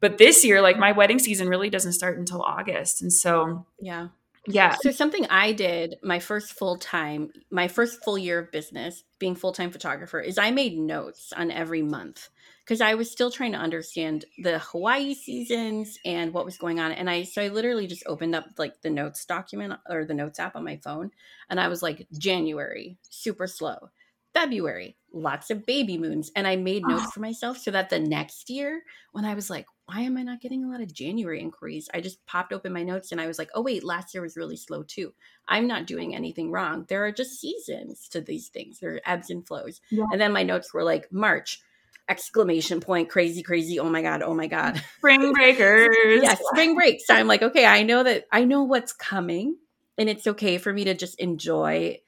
[0.00, 4.08] but this year, like my wedding season really doesn't start until August, and so yeah,
[4.46, 4.76] yeah.
[4.82, 9.34] So something I did my first full time, my first full year of business, being
[9.34, 12.28] full time photographer, is I made notes on every month
[12.64, 16.92] because I was still trying to understand the Hawaii seasons and what was going on.
[16.92, 20.38] And I so I literally just opened up like the notes document or the notes
[20.38, 21.10] app on my phone,
[21.50, 23.90] and I was like January, super slow.
[24.34, 26.32] February, lots of baby moons.
[26.34, 27.10] And I made notes oh.
[27.10, 30.40] for myself so that the next year, when I was like, why am I not
[30.40, 31.88] getting a lot of January inquiries?
[31.94, 34.36] I just popped open my notes and I was like, oh, wait, last year was
[34.36, 35.14] really slow too.
[35.46, 36.84] I'm not doing anything wrong.
[36.88, 39.80] There are just seasons to these things, there are ebbs and flows.
[39.90, 40.04] Yeah.
[40.10, 41.60] And then my notes were like, March,
[42.08, 43.78] exclamation point, crazy, crazy.
[43.78, 44.82] Oh my God, oh my God.
[44.98, 46.22] Spring breakers.
[46.22, 47.06] yeah, spring breaks.
[47.06, 49.56] So I'm like, okay, I know that I know what's coming.
[49.96, 52.00] And it's okay for me to just enjoy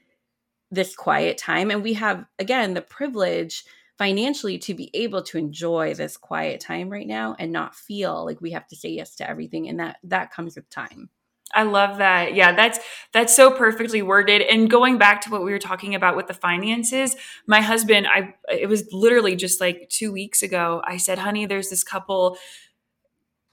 [0.70, 1.70] this quiet time.
[1.70, 3.64] And we have, again, the privilege
[3.96, 8.40] financially to be able to enjoy this quiet time right now and not feel like
[8.40, 11.09] we have to say yes to everything and that that comes with time
[11.54, 12.35] I love that.
[12.35, 12.78] Yeah, that's
[13.12, 14.42] that's so perfectly worded.
[14.42, 18.35] And going back to what we were talking about with the finances, my husband, I
[18.48, 22.37] it was literally just like 2 weeks ago, I said, "Honey, there's this couple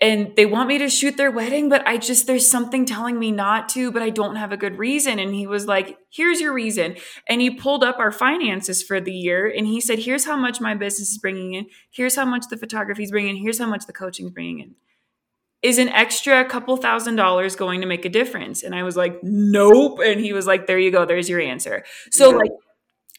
[0.03, 3.31] and they want me to shoot their wedding, but I just, there's something telling me
[3.31, 5.17] not to, but I don't have a good reason.
[5.17, 6.97] And he was like, here's your reason.
[7.29, 10.59] And he pulled up our finances for the year and he said, here's how much
[10.59, 11.67] my business is bringing in.
[11.89, 13.41] Here's how much the photography is bringing in.
[13.41, 14.75] Here's how much the coaching is bringing in.
[15.63, 18.63] Is an extra couple thousand dollars going to make a difference?
[18.63, 19.99] And I was like, nope.
[20.03, 21.05] And he was like, there you go.
[21.05, 21.83] There's your answer.
[22.11, 22.37] So, yeah.
[22.37, 22.51] like,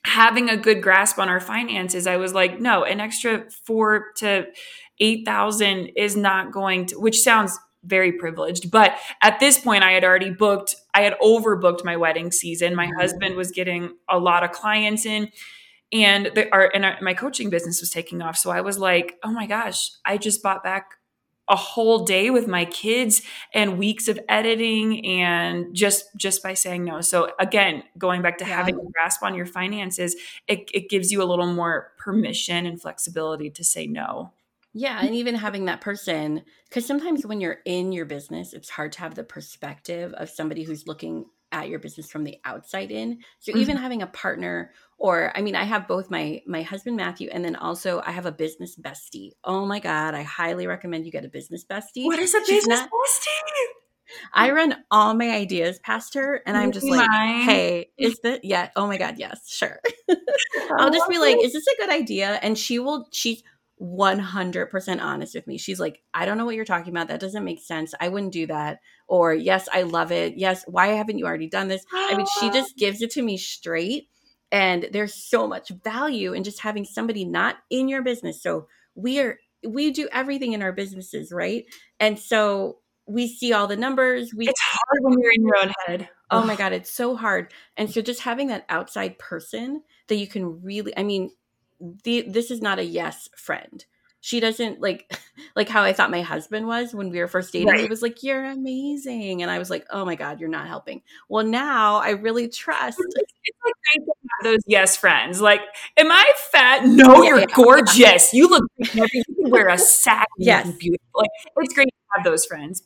[0.04, 4.46] having a good grasp on our finances, I was like, no, an extra four to
[5.00, 8.70] 8,000 is not going to, which sounds very privileged.
[8.70, 12.74] But at this point, I had already booked, I had overbooked my wedding season.
[12.74, 13.00] My mm-hmm.
[13.00, 15.30] husband was getting a lot of clients in.
[15.92, 18.36] And the, our, and our, my coaching business was taking off.
[18.36, 20.86] So I was like, oh my gosh, I just bought back
[21.48, 26.84] a whole day with my kids and weeks of editing and just just by saying
[26.84, 30.16] no so again going back to having a grasp on your finances
[30.48, 34.32] it, it gives you a little more permission and flexibility to say no
[34.76, 38.90] yeah, and even having that person, because sometimes when you're in your business, it's hard
[38.92, 43.20] to have the perspective of somebody who's looking at your business from the outside in.
[43.38, 43.60] So mm-hmm.
[43.60, 47.44] even having a partner, or I mean, I have both my my husband Matthew, and
[47.44, 49.32] then also I have a business bestie.
[49.44, 52.06] Oh my god, I highly recommend you get a business bestie.
[52.06, 53.66] What is a She's business not, bestie?
[54.32, 57.40] I run all my ideas past her and I'm just like, mine?
[57.40, 59.80] hey, is this yeah, oh my god, yes, sure.
[60.78, 62.38] I'll just be like, is this a good idea?
[62.42, 63.42] And she will she's
[63.80, 65.58] 100% honest with me.
[65.58, 67.08] She's like, I don't know what you're talking about.
[67.08, 67.94] That doesn't make sense.
[68.00, 68.78] I wouldn't do that.
[69.08, 70.36] Or, yes, I love it.
[70.36, 71.84] Yes, why haven't you already done this?
[71.92, 74.08] I mean, she just gives it to me straight.
[74.52, 78.42] And there's so much value in just having somebody not in your business.
[78.42, 81.64] So we are, we do everything in our businesses, right?
[81.98, 84.32] And so we see all the numbers.
[84.34, 86.08] We, it's hard when you're in your own head.
[86.30, 87.52] Oh my God, it's so hard.
[87.76, 91.30] And so just having that outside person that you can really, I mean,
[92.04, 93.84] the, this is not a yes friend
[94.24, 95.14] she doesn't like
[95.54, 97.68] like how I thought my husband was when we were first dating.
[97.68, 97.80] Right.
[97.80, 101.02] He was like, "You're amazing," and I was like, "Oh my god, you're not helping."
[101.28, 102.98] Well, now I really trust.
[102.98, 105.40] It's like great to have those yes friends.
[105.40, 105.60] Like,
[105.96, 106.86] am I fat?
[106.86, 108.32] No, yeah, you're yeah, gorgeous.
[108.32, 108.38] Yeah.
[108.38, 108.64] You look.
[108.78, 110.28] You can wear a sack.
[110.38, 111.06] Yes, beautiful.
[111.16, 112.82] Like, it's great to have those friends.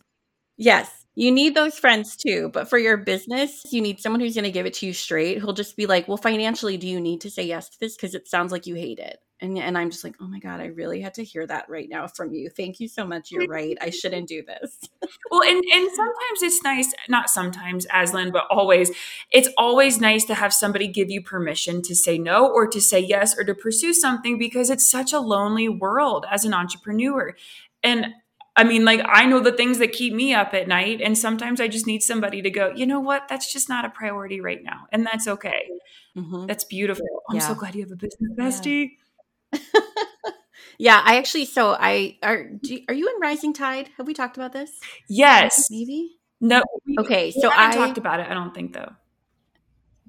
[0.56, 2.50] Yes, you need those friends too.
[2.52, 5.38] But for your business, you need someone who's going to give it to you straight.
[5.38, 8.14] Who'll just be like, "Well, financially, do you need to say yes to this because
[8.14, 10.66] it sounds like you hate it?" And and I'm just like, oh my god, I
[10.66, 12.50] really had to hear that right now from you.
[12.50, 13.30] Thank you so much.
[13.30, 13.76] You're right.
[13.80, 14.78] I shouldn't do this.
[15.30, 18.90] well, and and sometimes it's nice, not sometimes, Aislinn, but always,
[19.30, 22.98] it's always nice to have somebody give you permission to say no or to say
[22.98, 27.36] yes or to pursue something because it's such a lonely world as an entrepreneur.
[27.82, 28.14] And
[28.58, 31.00] I mean, like, I know the things that keep me up at night.
[31.00, 33.28] And sometimes I just need somebody to go, you know what?
[33.28, 34.88] That's just not a priority right now.
[34.90, 35.68] And that's okay.
[36.16, 36.46] Mm-hmm.
[36.46, 37.06] That's beautiful.
[37.30, 37.46] I'm yeah.
[37.46, 38.82] so glad you have a business bestie.
[38.82, 39.07] Yeah.
[40.78, 41.44] yeah, I actually.
[41.44, 42.44] So I are.
[42.44, 43.90] Do, are you in Rising Tide?
[43.96, 44.70] Have we talked about this?
[45.08, 45.66] Yes.
[45.70, 46.18] Maybe.
[46.40, 46.62] No.
[46.98, 47.30] Okay.
[47.30, 48.28] So I talked about it.
[48.28, 48.92] I don't think though.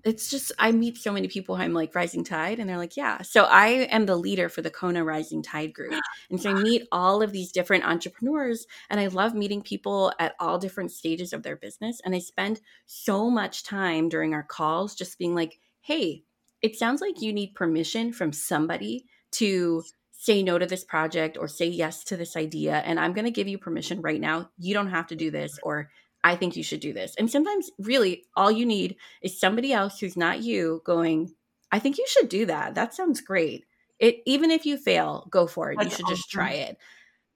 [0.05, 1.55] It's just I meet so many people.
[1.55, 3.21] I'm like Rising Tide, and they're like, yeah.
[3.21, 5.99] So I am the leader for the Kona Rising Tide group,
[6.29, 10.35] and so I meet all of these different entrepreneurs, and I love meeting people at
[10.39, 11.99] all different stages of their business.
[12.05, 16.23] And I spend so much time during our calls just being like, hey,
[16.61, 21.47] it sounds like you need permission from somebody to say no to this project or
[21.47, 24.73] say yes to this idea and i'm going to give you permission right now you
[24.73, 25.89] don't have to do this or
[26.23, 29.99] i think you should do this and sometimes really all you need is somebody else
[29.99, 31.33] who's not you going
[31.71, 33.65] i think you should do that that sounds great
[33.99, 36.15] it even if you fail go for it That's you should awesome.
[36.15, 36.77] just try it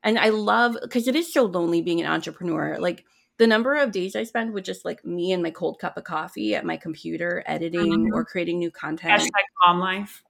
[0.04, 3.06] and i love because it is so lonely being an entrepreneur like
[3.38, 6.04] the number of days I spend with just like me and my cold cup of
[6.04, 8.14] coffee at my computer editing mm-hmm.
[8.14, 9.22] or creating new content.
[9.22, 9.32] Hashtag
[9.64, 10.24] calm life.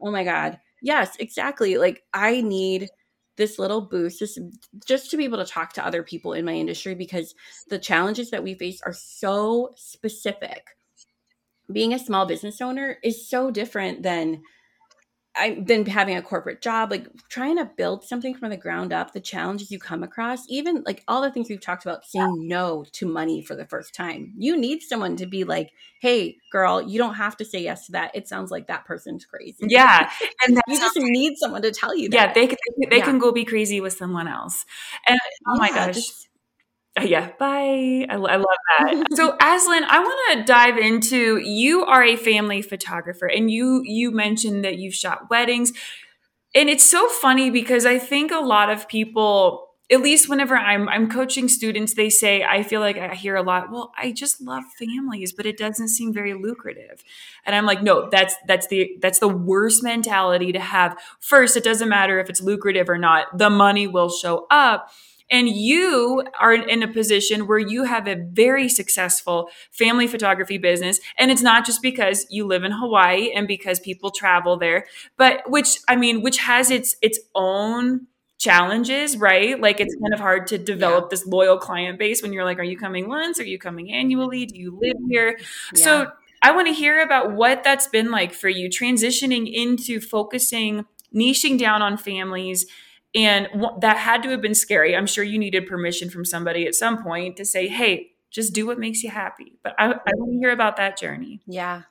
[0.00, 0.58] Oh my God.
[0.86, 1.78] Yes, exactly.
[1.78, 2.88] Like I need
[3.36, 4.38] this little boost just,
[4.86, 7.34] just to be able to talk to other people in my industry because
[7.68, 10.64] the challenges that we face are so specific.
[11.72, 14.42] Being a small business owner is so different than
[15.38, 19.12] I've been having a corporate job, like trying to build something from the ground up,
[19.12, 22.84] the challenges you come across, even like all the things we've talked about, saying no
[22.92, 24.32] to money for the first time.
[24.38, 27.92] You need someone to be like, hey, girl, you don't have to say yes to
[27.92, 28.12] that.
[28.14, 29.66] It sounds like that person's crazy.
[29.68, 30.10] Yeah.
[30.46, 32.16] And you just need someone to tell you that.
[32.16, 32.58] Yeah, they can,
[32.90, 33.04] they, yeah.
[33.04, 34.64] can go be crazy with someone else.
[35.06, 35.94] And oh yeah, my gosh.
[35.96, 36.28] Just,
[36.98, 38.06] Uh, yeah, bye.
[38.08, 38.44] I, I love
[38.78, 39.04] that.
[39.14, 44.10] so, Aislinn, I want to dive into you are a family photographer, and you you
[44.10, 45.72] mentioned that you've shot weddings,
[46.54, 50.88] and it's so funny because I think a lot of people, at least whenever I'm
[50.88, 53.70] I'm coaching students, they say I feel like I hear a lot.
[53.70, 57.04] Well, I just love families, but it doesn't seem very lucrative,
[57.44, 60.98] and I'm like, no, that's that's the that's the worst mentality to have.
[61.20, 64.90] First, it doesn't matter if it's lucrative or not; the money will show up.
[65.30, 71.00] And you are in a position where you have a very successful family photography business.
[71.18, 74.86] And it's not just because you live in Hawaii and because people travel there,
[75.16, 78.06] but which, I mean, which has its, its own
[78.38, 79.60] challenges, right?
[79.60, 81.08] Like it's kind of hard to develop yeah.
[81.10, 83.40] this loyal client base when you're like, are you coming once?
[83.40, 84.46] Are you coming annually?
[84.46, 85.38] Do you live here?
[85.74, 85.84] Yeah.
[85.84, 86.12] So
[86.42, 90.84] I want to hear about what that's been like for you transitioning into focusing,
[91.14, 92.66] niching down on families
[93.16, 93.48] and
[93.80, 94.94] that had to have been scary.
[94.94, 98.66] I'm sure you needed permission from somebody at some point to say, hey, just do
[98.66, 99.58] what makes you happy.
[99.64, 101.40] But I, I want to hear about that journey.
[101.46, 101.82] Yeah.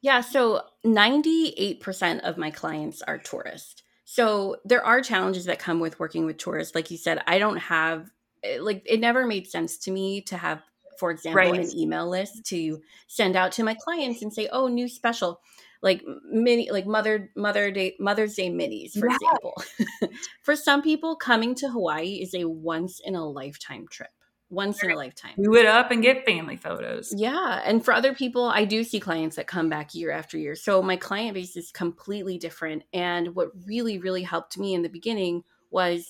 [0.00, 0.20] Yeah.
[0.20, 3.84] So 98% of my clients are tourists.
[4.04, 6.74] So there are challenges that come with working with tourists.
[6.74, 8.10] Like you said, I don't have,
[8.42, 10.60] eh, like, it never made sense to me to have,
[10.98, 11.54] for example, right.
[11.54, 15.40] an email list to send out to my clients and say, oh, new special
[15.82, 19.62] like mini like mother mother day mother's day minis for example.
[20.42, 24.10] For some people coming to hawaii is a once in a lifetime trip
[24.48, 25.32] once in a lifetime.
[25.42, 27.12] Do it up and get family photos.
[27.16, 30.54] Yeah and for other people i do see clients that come back year after year.
[30.54, 34.88] So my client base is completely different and what really really helped me in the
[34.88, 36.06] beginning was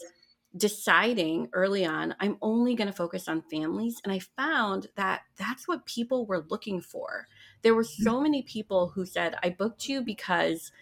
[0.56, 4.00] deciding early on, I'm only going to focus on families.
[4.04, 7.26] And I found that that's what people were looking for.
[7.62, 10.72] There were so many people who said, I booked you because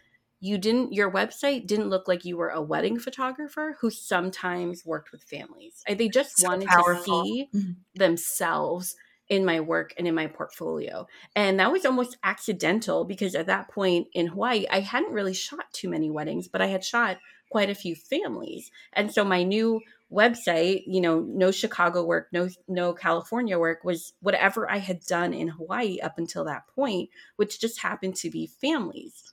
[0.40, 5.12] you didn't your website didn't look like you were a wedding photographer who sometimes worked
[5.12, 7.22] with families they just so wanted powerful.
[7.22, 7.72] to see mm-hmm.
[7.94, 8.96] themselves
[9.28, 11.06] in my work and in my portfolio
[11.36, 15.66] and that was almost accidental because at that point in hawaii i hadn't really shot
[15.72, 17.18] too many weddings but i had shot
[17.50, 19.80] quite a few families and so my new
[20.12, 25.32] website you know no chicago work no no california work was whatever i had done
[25.32, 29.32] in hawaii up until that point which just happened to be families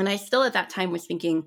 [0.00, 1.44] and I still at that time was thinking,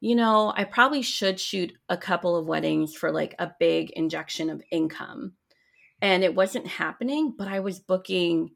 [0.00, 4.48] you know, I probably should shoot a couple of weddings for like a big injection
[4.48, 5.32] of income.
[6.00, 8.50] And it wasn't happening, but I was booking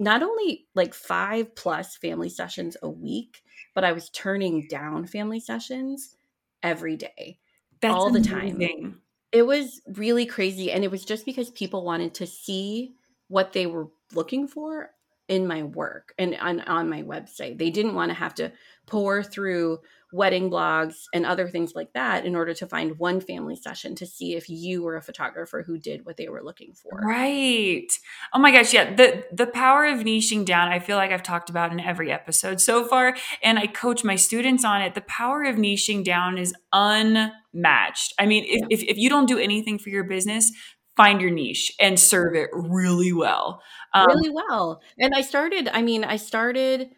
[0.00, 3.42] not only like five plus family sessions a week,
[3.74, 6.16] but I was turning down family sessions
[6.62, 7.40] every day,
[7.80, 8.82] That's all the amazing.
[8.82, 9.00] time.
[9.32, 10.72] It was really crazy.
[10.72, 12.94] And it was just because people wanted to see
[13.28, 14.90] what they were looking for
[15.28, 17.58] in my work and on, on my website.
[17.58, 18.52] They didn't want to have to
[18.86, 23.54] pour through wedding blogs and other things like that in order to find one family
[23.54, 26.98] session to see if you were a photographer who did what they were looking for.
[26.98, 27.90] Right.
[28.32, 28.94] Oh my gosh, yeah.
[28.94, 32.60] The the power of niching down, I feel like I've talked about in every episode
[32.60, 34.94] so far and I coach my students on it.
[34.94, 38.14] The power of niching down is unmatched.
[38.18, 38.66] I mean, if, yeah.
[38.70, 40.52] if, if you don't do anything for your business,
[40.98, 43.62] find your niche and serve it really well.
[43.94, 44.82] Um, really well.
[44.98, 46.90] And I started, I mean, I started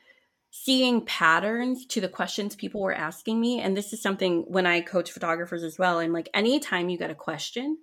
[0.51, 3.61] seeing patterns to the questions people were asking me.
[3.61, 5.99] And this is something when I coach photographers as well.
[5.99, 7.77] I'm like, anytime you get a question,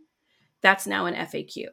[0.64, 1.66] that's now an FAQ.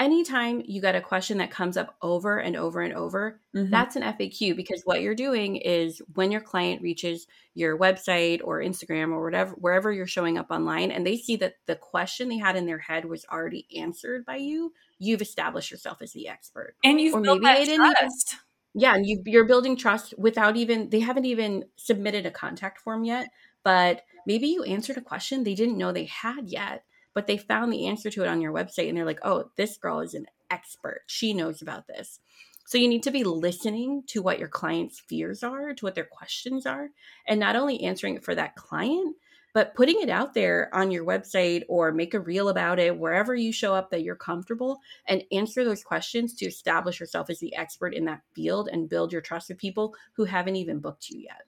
[0.00, 3.70] Anytime you get a question that comes up over and over and over, mm-hmm.
[3.70, 8.58] that's an FAQ because what you're doing is when your client reaches your website or
[8.58, 12.38] Instagram or whatever, wherever you're showing up online, and they see that the question they
[12.38, 16.74] had in their head was already answered by you, you've established yourself as the expert.
[16.82, 18.32] And you've or maybe they didn't trust.
[18.32, 18.40] even
[18.74, 23.04] yeah and you, you're building trust without even they haven't even submitted a contact form
[23.04, 23.28] yet
[23.62, 26.84] but maybe you answered a question they didn't know they had yet
[27.14, 29.76] but they found the answer to it on your website and they're like oh this
[29.76, 32.20] girl is an expert she knows about this
[32.66, 36.04] so you need to be listening to what your client's fears are to what their
[36.04, 36.90] questions are
[37.26, 39.16] and not only answering it for that client
[39.54, 43.34] but putting it out there on your website or make a reel about it wherever
[43.34, 47.54] you show up that you're comfortable and answer those questions to establish yourself as the
[47.54, 51.20] expert in that field and build your trust with people who haven't even booked you
[51.20, 51.42] yet.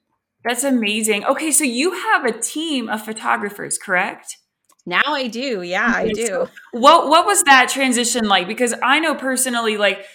[0.44, 1.24] That's amazing.
[1.24, 4.38] Okay, so you have a team of photographers, correct?
[4.86, 5.62] Now I do.
[5.62, 6.48] Yeah, I do.
[6.70, 8.46] what what was that transition like?
[8.46, 10.06] Because I know personally like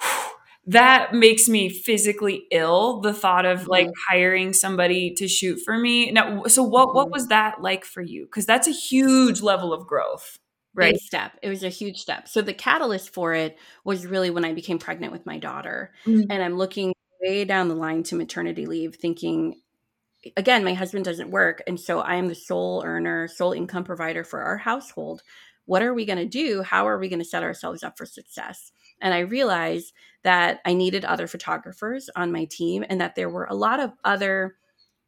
[0.66, 4.14] that makes me physically ill the thought of like mm-hmm.
[4.14, 7.14] hiring somebody to shoot for me now so what what mm-hmm.
[7.14, 10.38] was that like for you because that's a huge level of growth
[10.74, 14.30] right Big step it was a huge step so the catalyst for it was really
[14.30, 16.30] when i became pregnant with my daughter mm-hmm.
[16.30, 19.56] and i'm looking way down the line to maternity leave thinking
[20.36, 24.24] again my husband doesn't work and so i am the sole earner sole income provider
[24.24, 25.22] for our household
[25.64, 28.06] what are we going to do how are we going to set ourselves up for
[28.06, 29.92] success and I realized
[30.22, 33.92] that I needed other photographers on my team and that there were a lot of
[34.04, 34.56] other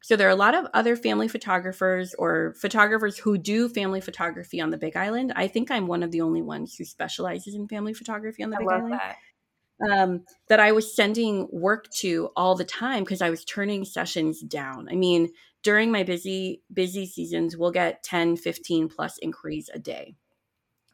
[0.02, 4.60] so there are a lot of other family photographers or photographers who do family photography
[4.60, 5.32] on the Big Island.
[5.34, 8.56] I think I'm one of the only ones who specializes in family photography on the
[8.56, 8.92] I Big Island.
[8.92, 9.16] That.
[9.90, 14.40] Um, that I was sending work to all the time because I was turning sessions
[14.40, 14.88] down.
[14.90, 15.30] I mean,
[15.62, 20.14] during my busy busy seasons, we'll get 10, 15 plus inquiries a day.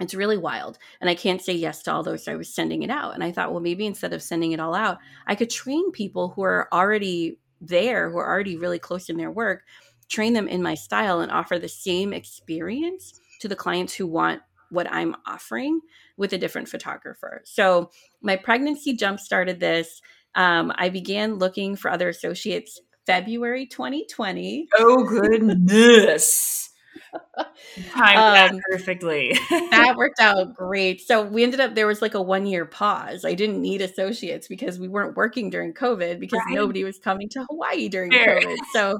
[0.01, 0.78] It's really wild.
[1.01, 2.24] And I can't say yes to all those.
[2.24, 3.14] So I was sending it out.
[3.14, 6.30] And I thought, well, maybe instead of sending it all out, I could train people
[6.30, 9.64] who are already there, who are already really close in their work,
[10.09, 14.41] train them in my style and offer the same experience to the clients who want
[14.70, 15.80] what I'm offering
[16.16, 17.42] with a different photographer.
[17.44, 17.90] So
[18.22, 20.00] my pregnancy jump started this.
[20.34, 24.68] Um, I began looking for other associates February 2020.
[24.78, 26.70] Oh, goodness.
[27.90, 29.36] Timed um, perfectly.
[29.50, 31.00] that worked out great.
[31.00, 33.24] So we ended up there was like a one year pause.
[33.24, 36.54] I didn't need associates because we weren't working during COVID because right.
[36.54, 38.10] nobody was coming to Hawaii during.
[38.12, 38.56] COVID.
[38.72, 38.98] So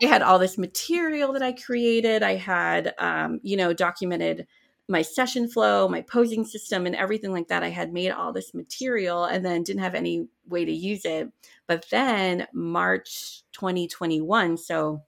[0.00, 2.22] I had all this material that I created.
[2.22, 4.46] I had um, you know, documented
[4.88, 7.62] my session flow, my posing system, and everything like that.
[7.62, 11.30] I had made all this material and then didn't have any way to use it.
[11.66, 15.02] But then March 2021, so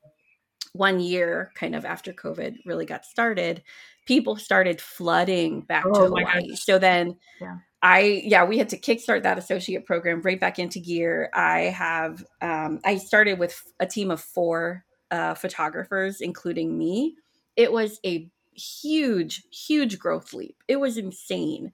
[0.73, 3.63] one year kind of after COVID really got started,
[4.07, 6.55] people started flooding back oh, to Hawaii.
[6.55, 7.59] So then yeah.
[7.83, 11.31] I yeah, we had to kickstart that associate program right back into gear.
[11.35, 17.17] I have um, I started with a team of four uh, photographers, including me.
[17.57, 20.57] it was a huge, huge growth leap.
[20.69, 21.73] It was insane.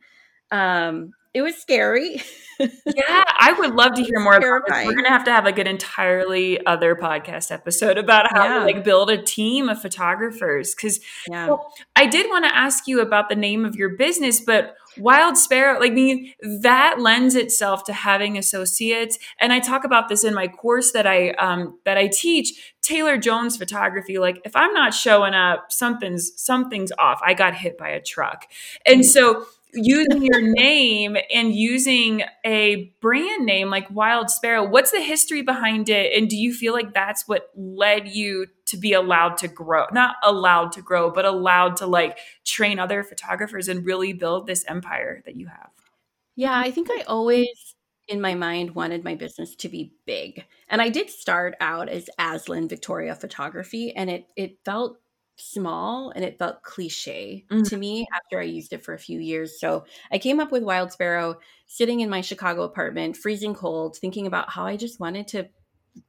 [0.50, 2.22] Um, it was scary.
[2.60, 4.86] yeah, I would love to hear more about this.
[4.86, 8.58] We're gonna have to have like an entirely other podcast episode about how yeah.
[8.60, 10.76] to like build a team of photographers.
[10.76, 11.48] Because yeah.
[11.48, 15.36] well, I did want to ask you about the name of your business, but Wilde
[15.36, 19.18] Sparrow, like me, that lends itself to having associates.
[19.40, 22.74] And I talk about this in my course that I um, that I teach.
[22.80, 24.18] Taylor Jones photography.
[24.18, 27.20] Like if I'm not showing up, something's something's off.
[27.24, 28.46] I got hit by a truck,
[28.86, 35.00] and so using your name and using a brand name like Wilde Sparrow, what's the
[35.00, 36.12] history behind it?
[36.16, 39.86] And do you feel like that's what led you to be allowed to grow?
[39.92, 44.64] Not allowed to grow, but allowed to like train other photographers and really build this
[44.68, 45.70] empire that you have?
[46.36, 47.74] Yeah, I think I always
[48.08, 50.44] in my mind wanted my business to be big.
[50.68, 54.98] And I did start out as Aislinn Victoria Photography and it it felt
[55.42, 57.62] small and it felt cliche mm-hmm.
[57.64, 59.58] to me after I used it for a few years.
[59.58, 64.26] So I came up with Wilde Sparrow sitting in my Chicago apartment, freezing cold, thinking
[64.26, 65.48] about how I just wanted to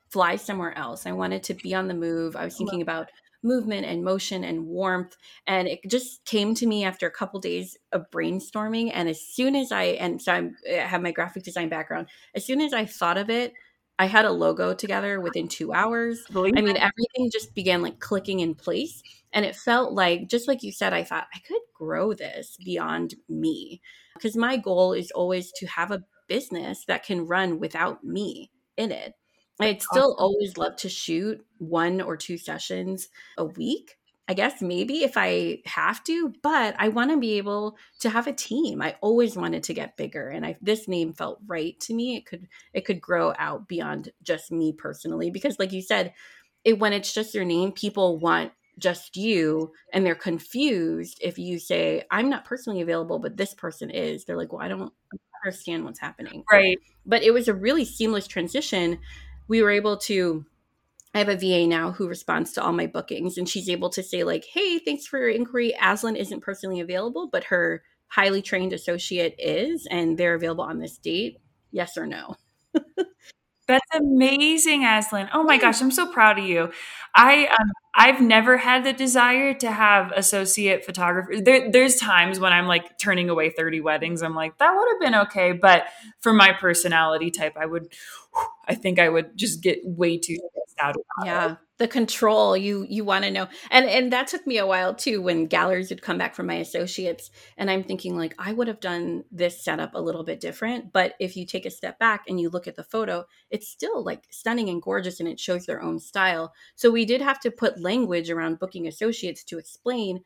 [0.10, 1.06] fly somewhere else.
[1.06, 2.36] I wanted to be on the move.
[2.36, 3.10] I was thinking about
[3.42, 5.18] movement and motion and warmth
[5.48, 9.54] and it just came to me after a couple days of brainstorming and as soon
[9.54, 12.86] as I and so I'm, I have my graphic design background as soon as I
[12.86, 13.52] thought of it
[14.00, 16.24] I had a logo together within two hours.
[16.36, 19.04] I mean, everything just began like clicking in place.
[19.34, 23.16] And it felt like, just like you said, I thought I could grow this beyond
[23.28, 23.82] me.
[24.16, 28.92] Because my goal is always to have a business that can run without me in
[28.92, 29.14] it.
[29.60, 33.08] I'd still always love to shoot one or two sessions
[33.38, 37.78] a week I guess maybe if I have to, but I want to be able
[38.00, 38.82] to have a team.
[38.82, 42.16] I always wanted to get bigger and I this name felt right to me.
[42.16, 46.14] It could it could grow out beyond just me personally because like you said,
[46.64, 51.60] it when it's just your name, people want just you and they're confused if you
[51.60, 54.26] say I'm not personally available but this person is.
[54.26, 54.92] They're like, "Well, I don't
[55.44, 56.80] understand what's happening." Right.
[57.06, 59.00] But it was a really seamless transition.
[59.48, 60.46] We were able to
[61.14, 64.02] I have a VA now who responds to all my bookings, and she's able to
[64.02, 65.74] say, like, hey, thanks for your inquiry.
[65.80, 70.98] Aislinn isn't personally available, but her highly trained associate is, and they're available on this
[70.98, 71.38] date.
[71.72, 72.36] Yes or no?
[73.68, 75.30] That's amazing, Aislinn.
[75.34, 76.70] Oh my gosh, I'm so proud of you.
[77.16, 81.42] I um, I've never had the desire to have associate photographers.
[81.44, 84.22] There, there's times when I'm like turning away 30 weddings.
[84.22, 85.86] I'm like, that would have been okay, but
[86.20, 87.88] for my personality type, I would
[88.68, 91.52] I think I would just get way too stressed out about yeah.
[91.54, 91.58] It.
[91.84, 93.50] The control you you want to know.
[93.70, 96.54] And and that took me a while too when galleries would come back from my
[96.54, 100.94] associates and I'm thinking like I would have done this setup a little bit different,
[100.94, 104.02] but if you take a step back and you look at the photo, it's still
[104.02, 106.54] like stunning and gorgeous and it shows their own style.
[106.76, 110.22] So we did have to put language around booking associates to explain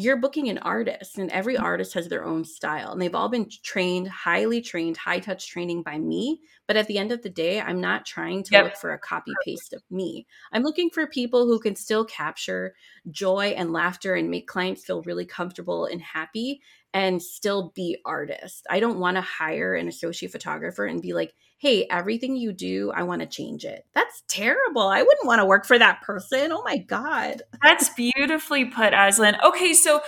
[0.00, 1.60] you're booking an artist and every mm.
[1.62, 5.82] artist has their own style and they've all been trained highly trained high touch training
[5.82, 8.64] by me but at the end of the day i'm not trying to yep.
[8.64, 12.74] look for a copy paste of me i'm looking for people who can still capture
[13.10, 16.60] joy and laughter and make clients feel really comfortable and happy
[16.94, 18.62] and still be artists.
[18.70, 22.92] I don't want to hire an associate photographer and be like, hey, everything you do,
[22.94, 23.84] I want to change it.
[23.92, 24.82] That's terrible.
[24.82, 26.52] I wouldn't want to work for that person.
[26.52, 27.42] Oh my God.
[27.62, 29.42] That's beautifully put, Aislinn.
[29.44, 30.00] Okay, so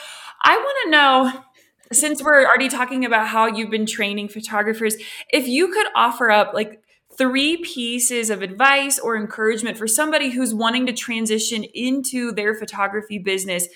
[0.42, 1.44] I want to know
[1.92, 4.94] since we're already talking about how you've been training photographers,
[5.32, 6.82] if you could offer up like
[7.18, 13.18] three pieces of advice or encouragement for somebody who's wanting to transition into their photography
[13.18, 13.66] business,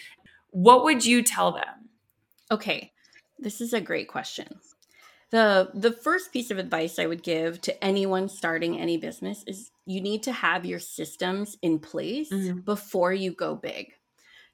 [0.50, 1.90] what would you tell them?
[2.52, 2.92] Okay.
[3.36, 4.60] This is a great question.
[5.34, 9.72] The the first piece of advice I would give to anyone starting any business is
[9.84, 12.60] you need to have your systems in place mm-hmm.
[12.60, 13.94] before you go big.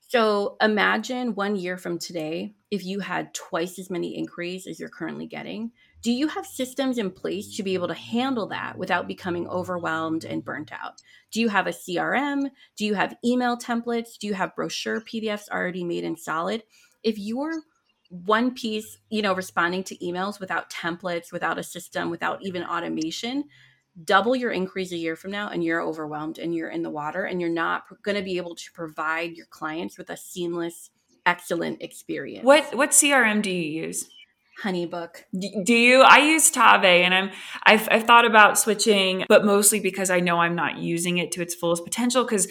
[0.01, 4.89] So imagine one year from today, if you had twice as many inquiries as you're
[4.89, 9.07] currently getting, do you have systems in place to be able to handle that without
[9.07, 10.95] becoming overwhelmed and burnt out?
[11.31, 12.51] Do you have a CRM?
[12.79, 14.17] Do you have email templates?
[14.19, 16.63] Do you have brochure PDFs already made and solid?
[17.03, 17.61] If you're
[18.11, 23.45] one piece, you know, responding to emails without templates, without a system, without even automation,
[24.05, 27.25] double your inquiries a year from now and you're overwhelmed and you're in the water
[27.25, 30.91] and you're not going to be able to provide your clients with a seamless
[31.27, 32.45] excellent experience.
[32.45, 34.09] What what CRM do you use?
[34.63, 35.23] Honeybook.
[35.65, 36.03] Do you?
[36.03, 37.31] I use Tave, and I'm
[37.63, 41.43] I've, I've thought about switching, but mostly because I know I'm not using it to
[41.43, 42.25] its fullest potential.
[42.25, 42.47] Because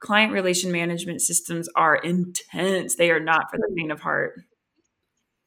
[0.00, 4.34] client relation management systems are intense; they are not for the faint of heart.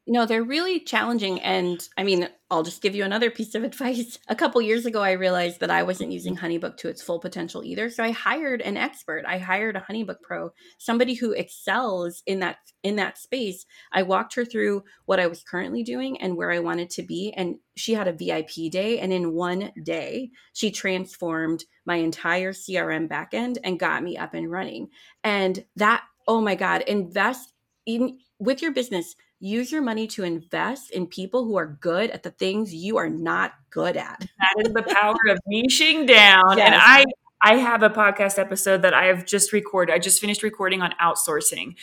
[0.06, 1.40] No, they're really challenging.
[1.42, 4.20] And I mean, I'll just give you another piece of advice.
[4.28, 7.64] A couple years ago, I realized that I wasn't using HoneyBook to its full potential
[7.64, 7.90] either.
[7.90, 9.24] So I hired an expert.
[9.26, 13.66] I hired a HoneyBook pro, somebody who excels in that in that space.
[13.94, 17.34] I walked her through what I was currently doing and where I wanted to be.
[17.36, 19.00] And she had a VIP day.
[19.00, 24.52] And in one day, she transformed my entire CRM backend and got me up and
[24.52, 24.90] running.
[25.24, 27.54] And that, oh my God, invest
[27.86, 32.24] in with your business use your money to invest in people who are good at
[32.24, 34.20] the things you are not good at.
[34.40, 36.58] That is the power of niching down.
[36.58, 36.68] Yes.
[36.68, 37.04] And I
[37.42, 39.94] I have a podcast episode that I have just recorded.
[39.94, 41.76] I just finished recording on outsourcing.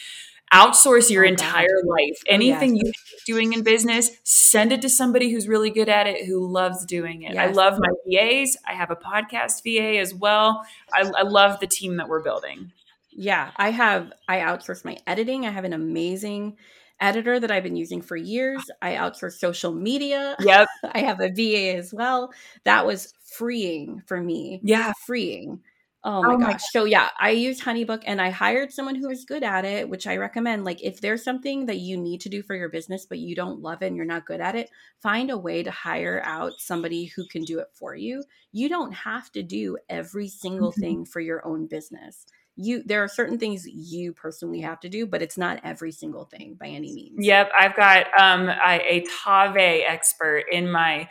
[0.51, 1.91] Outsource your oh, entire God.
[1.91, 2.19] life.
[2.21, 2.85] Oh, Anything yes.
[3.27, 6.87] you're doing in business, send it to somebody who's really good at it, who loves
[6.87, 7.35] doing it.
[7.35, 7.51] Yes.
[7.51, 8.57] I love my VAs.
[8.67, 10.65] I have a podcast VA as well.
[10.95, 12.73] I, I love the team that we're building.
[13.11, 14.13] Yeah, I have.
[14.27, 15.45] I outsource my editing.
[15.45, 16.57] I have an amazing
[17.01, 18.71] editor that I've been using for years.
[18.83, 20.37] I outsource social media.
[20.41, 20.69] Yep.
[20.93, 22.33] I have a VA as well.
[22.65, 24.61] That was freeing for me.
[24.63, 24.93] Yeah.
[25.07, 25.61] Freeing.
[26.03, 26.63] Oh my, oh my gosh.
[26.71, 30.07] So yeah, I used HoneyBook and I hired someone who is good at it, which
[30.07, 30.65] I recommend.
[30.65, 33.61] Like if there's something that you need to do for your business, but you don't
[33.61, 34.71] love it and you're not good at it,
[35.03, 38.25] find a way to hire out somebody who can do it for you.
[38.51, 40.81] You don't have to do every single mm-hmm.
[40.81, 42.25] thing for your own business
[42.57, 46.25] you there are certain things you personally have to do but it's not every single
[46.25, 51.09] thing by any means yep i've got um a, a tave expert in my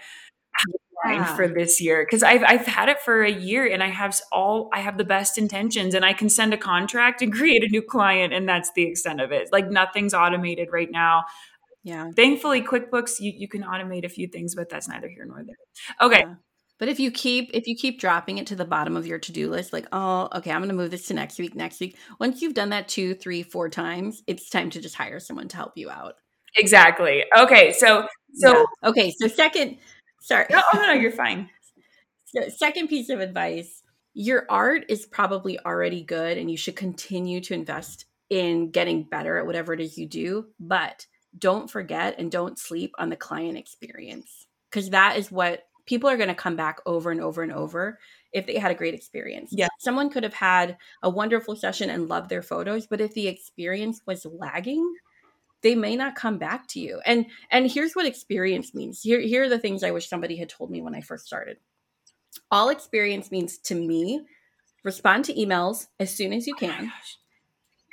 [1.06, 1.36] yeah.
[1.36, 4.70] for this year because I've I've had it for a year and I have all
[4.74, 7.82] I have the best intentions and I can send a contract and create a new
[7.82, 9.50] client and that's the extent of it.
[9.52, 11.24] Like nothing's automated right now.
[11.84, 12.12] Yeah.
[12.16, 15.56] Thankfully, QuickBooks you, you can automate a few things, but that's neither here nor there.
[16.02, 16.24] Okay.
[16.26, 16.36] Yeah.
[16.80, 19.50] But if you keep if you keep dropping it to the bottom of your to-do
[19.50, 21.98] list, like, oh, okay, I'm gonna move this to next week, next week.
[22.20, 25.58] Once you've done that two, three, four times, it's time to just hire someone to
[25.58, 26.16] help you out.
[26.56, 27.26] Exactly.
[27.38, 27.74] Okay.
[27.74, 28.90] So so yeah.
[28.90, 29.78] okay, so second
[30.22, 30.46] sorry.
[30.50, 31.50] No, oh, no, you're fine.
[32.32, 33.82] So second piece of advice,
[34.14, 39.40] your art is probably already good and you should continue to invest in getting better
[39.40, 41.08] at whatever it is you do, but
[41.38, 46.18] don't forget and don't sleep on the client experience because that is what people are
[46.18, 47.98] going to come back over and over and over
[48.32, 49.50] if they had a great experience.
[49.52, 49.70] Yeah.
[49.80, 54.00] Someone could have had a wonderful session and loved their photos, but if the experience
[54.06, 54.88] was lagging,
[55.64, 57.02] they may not come back to you.
[57.08, 59.02] And and here's what experience means.
[59.02, 61.58] Here here are the things I wish somebody had told me when I first started.
[62.52, 64.22] All experience means to me,
[64.84, 66.86] respond to emails as soon as you oh can.
[66.86, 67.18] Oh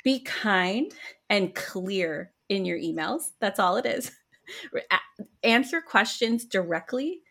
[0.04, 0.92] be kind
[1.30, 3.30] and clear in your emails.
[3.40, 4.12] That's all it is.
[5.42, 7.22] Answer questions directly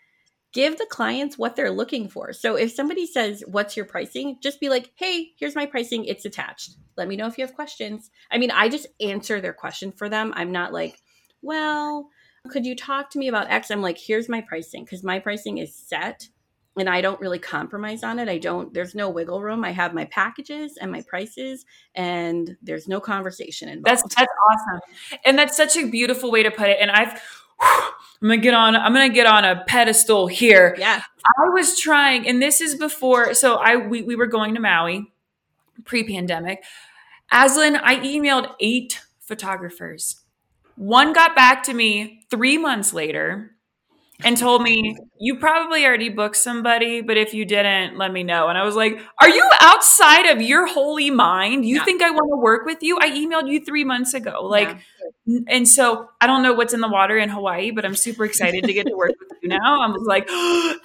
[0.55, 2.31] give the clients what they're looking for.
[2.31, 4.37] So if somebody says, What's your pricing?
[4.41, 6.05] Just be like, Hey, here's my pricing.
[6.05, 6.77] It's attached.
[6.97, 8.09] Let me know if you have questions.
[8.31, 10.33] I mean, I just answer their question for them.
[10.35, 10.97] I'm not like,
[11.41, 12.09] Well,
[12.49, 13.69] could you talk to me about X?
[13.69, 16.29] I'm like, Here's my pricing because my pricing is set
[16.77, 18.27] and I don't really compromise on it.
[18.27, 19.63] I don't, there's no wiggle room.
[19.63, 23.85] I have my packages and my prices, and there's no conversation involved.
[24.03, 24.81] That's that's awesome,
[25.23, 26.77] and that's such a beautiful way to put it.
[26.81, 27.21] And I've
[27.61, 28.75] I'm gonna get on.
[28.75, 30.75] I'm gonna get on a pedestal here.
[30.77, 31.01] Yeah.
[31.39, 33.33] I was trying, and this is before.
[33.33, 35.11] So I we we were going to Maui,
[35.83, 36.63] pre-pandemic.
[37.31, 40.21] Aislinn, I emailed eight photographers.
[40.75, 43.55] One got back to me three months later
[44.23, 48.47] and told me, You probably already booked somebody, but if you didn't, let me know.
[48.47, 51.65] And I was like, Are you outside of your holy mind?
[51.65, 51.83] You yeah.
[51.83, 52.97] think I want to work with you?
[52.99, 54.45] I emailed you three months ago.
[54.45, 54.77] Like, yeah.
[55.47, 58.63] And so I don't know what's in the water in Hawaii, but I'm super excited
[58.63, 59.81] to get to work with you now.
[59.81, 60.75] I'm like, oh,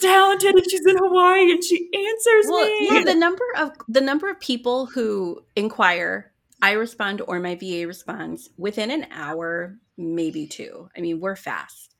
[0.00, 2.88] talented and she's in Hawaii and she answers well, me.
[2.90, 6.32] Yeah, the number of the number of people who inquire
[6.62, 10.88] I respond or my VA responds within an hour, maybe two.
[10.96, 11.94] I mean, we're fast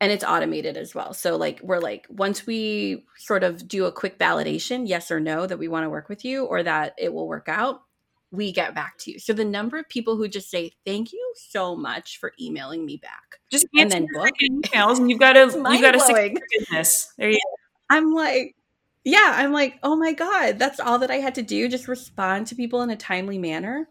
[0.00, 1.12] and it's automated as well.
[1.12, 5.46] So like we're like once we sort of do a quick validation, yes or no
[5.46, 7.82] that we want to work with you or that it will work out,
[8.30, 9.18] we get back to you.
[9.18, 12.96] So the number of people who just say thank you so much for emailing me
[12.96, 17.12] back, just and then book emails, and you've got a you've got a business.
[17.18, 17.36] There you.
[17.36, 17.96] Go.
[17.96, 18.54] I'm like,
[19.04, 21.68] yeah, I'm like, oh my god, that's all that I had to do.
[21.68, 23.88] Just respond to people in a timely manner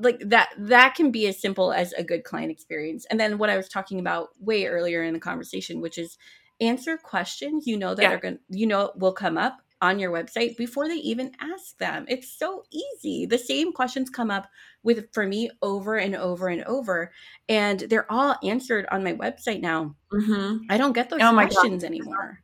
[0.00, 3.50] like that that can be as simple as a good client experience and then what
[3.50, 6.16] i was talking about way earlier in the conversation which is
[6.60, 8.12] answer questions you know that yeah.
[8.12, 12.04] are going you know will come up on your website before they even ask them.
[12.08, 13.26] It's so easy.
[13.26, 14.48] The same questions come up
[14.82, 17.12] with for me over and over and over
[17.48, 19.94] and they're all answered on my website now.
[20.12, 20.64] Mm-hmm.
[20.68, 22.40] i don't get those oh questions anymore.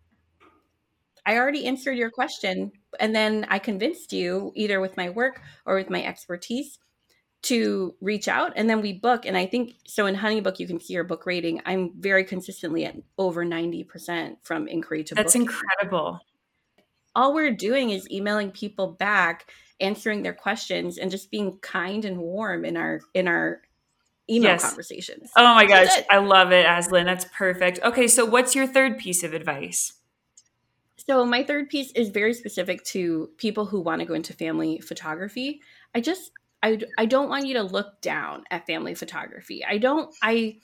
[1.27, 2.71] I already answered your question
[3.01, 6.79] and then I convinced you either with my work or with my expertise
[7.43, 9.27] to reach out and then we book.
[9.27, 11.61] And i think so in honeybook you can see your book rating.
[11.67, 16.21] I'm very consistently at over 90% from inquiry to that's incredible
[17.17, 19.51] all we're doing is emailing people back
[19.81, 23.63] answering their questions and just being kind and warm in our in our
[24.31, 24.63] email yes.
[24.63, 25.31] conversations.
[25.37, 27.81] Oh my gosh i love it aislinn that's perfect.
[27.83, 29.95] Okay so what's your third piece of advice?
[30.97, 34.81] So my third piece is very specific to people who want to go into family
[34.81, 35.61] photography.
[35.95, 39.65] I just I, I don't want you to look down at family photography.
[39.65, 40.57] I don't, I,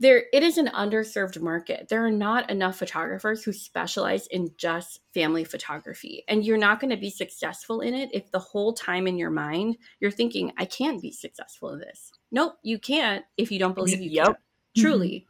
[0.00, 1.88] there, it is an underserved market.
[1.88, 6.24] There are not enough photographers who specialize in just family photography.
[6.26, 9.30] And you're not going to be successful in it if the whole time in your
[9.30, 12.12] mind you're thinking, I can't be successful in this.
[12.32, 14.26] Nope, you can't if you don't believe you yep.
[14.26, 14.36] can.
[14.76, 15.08] Truly.
[15.08, 15.26] Mm-hmm.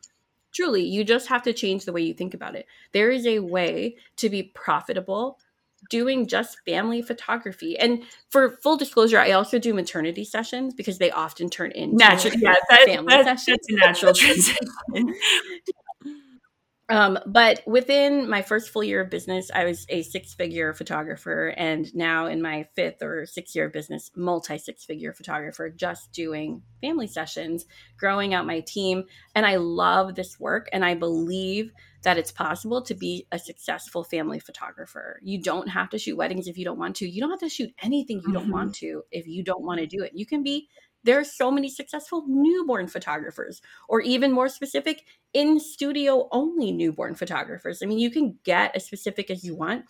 [0.53, 2.67] Truly, you just have to change the way you think about it.
[2.93, 5.39] There is a way to be profitable
[5.91, 7.79] doing just family photography.
[7.79, 12.33] And for full disclosure, I also do maternity sessions because they often turn into natural.
[12.39, 13.59] Yeah, that, family that, sessions.
[13.69, 14.57] That's a natural transition.
[16.91, 21.55] Um, but within my first full year of business, I was a six figure photographer.
[21.57, 26.13] And now in my fifth or sixth year of business, multi six figure photographer, just
[26.13, 27.65] doing family sessions,
[27.97, 29.05] growing out my team.
[29.37, 30.69] And I love this work.
[30.73, 31.71] And I believe
[32.03, 35.21] that it's possible to be a successful family photographer.
[35.23, 37.09] You don't have to shoot weddings if you don't want to.
[37.09, 38.33] You don't have to shoot anything you mm-hmm.
[38.33, 40.13] don't want to if you don't want to do it.
[40.15, 40.69] You can be
[41.05, 47.15] there are so many successful newborn photographers or even more specific in studio only newborn
[47.15, 47.83] photographers.
[47.83, 49.85] I mean, you can get as specific as you want.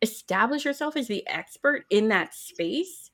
[0.00, 3.10] Establish yourself as the expert in that space.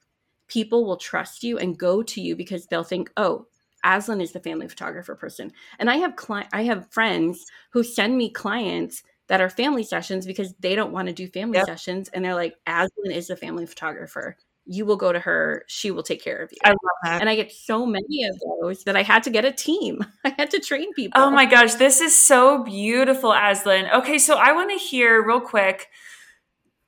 [0.48, 3.46] People will trust you and go to you because they'll think, "Oh,
[3.84, 5.52] Aislinn is the family photographer person.
[5.78, 10.26] And I have cli- I have friends who send me clients that are family sessions
[10.26, 11.66] because they don't want to do family yep.
[11.66, 14.36] sessions and they're like Aislinn is the family photographer.
[14.68, 16.58] You will go to her, she will take care of you.
[16.64, 17.20] I love that.
[17.20, 20.04] And I get so many of those that I had to get a team.
[20.24, 21.20] I had to train people.
[21.20, 23.92] Oh my gosh, this is so beautiful, Aislinn.
[23.92, 25.88] Okay, so I want to hear real quick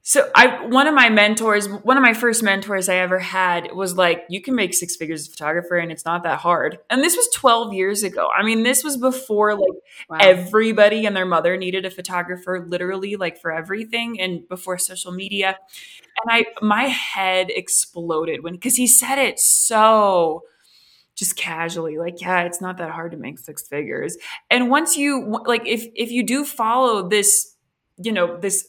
[0.03, 3.97] so I one of my mentors, one of my first mentors I ever had was
[3.97, 6.79] like, you can make six figures as a photographer and it's not that hard.
[6.89, 8.29] And this was 12 years ago.
[8.35, 9.69] I mean, this was before like
[10.09, 10.19] wow.
[10.21, 15.59] everybody and their mother needed a photographer literally like for everything and before social media.
[16.25, 20.45] And I my head exploded when cuz he said it so
[21.15, 24.17] just casually like yeah it's not that hard to make six figures
[24.49, 27.57] and once you like if if you do follow this
[27.99, 28.67] you know this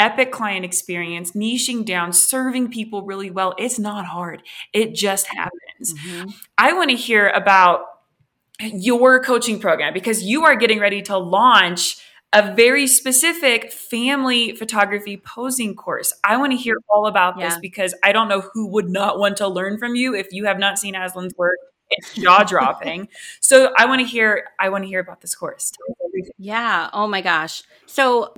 [0.00, 3.54] epic client experience, niching down, serving people really well.
[3.58, 4.42] It's not hard.
[4.72, 5.94] It just happens.
[5.94, 6.30] Mm-hmm.
[6.58, 7.82] I want to hear about
[8.60, 11.98] your coaching program because you are getting ready to launch
[12.32, 16.12] a very specific family photography posing course.
[16.24, 17.50] I want to hear all about yeah.
[17.50, 20.46] this because I don't know who would not want to learn from you if you
[20.46, 21.58] have not seen Aislinn's work.
[21.90, 23.08] It's jaw dropping.
[23.40, 25.72] so I want to hear I want to hear about this course.
[26.38, 26.88] Yeah.
[26.92, 27.64] Oh my gosh.
[27.86, 28.32] So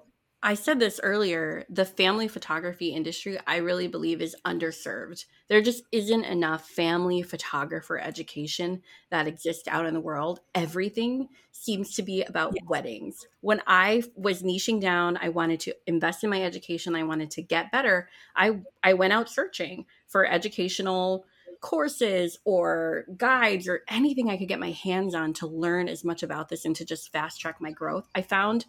[0.45, 5.25] I said this earlier, the family photography industry, I really believe, is underserved.
[5.49, 10.41] There just isn't enough family photographer education that exists out in the world.
[10.53, 12.65] Everything seems to be about yes.
[12.67, 13.27] weddings.
[13.41, 17.43] When I was niching down, I wanted to invest in my education, I wanted to
[17.43, 18.09] get better.
[18.35, 21.25] I, I went out searching for educational
[21.61, 26.25] courses or guides or anything I could get my hands on to learn as much
[26.25, 28.09] about this and to just fast track my growth.
[28.17, 28.67] I found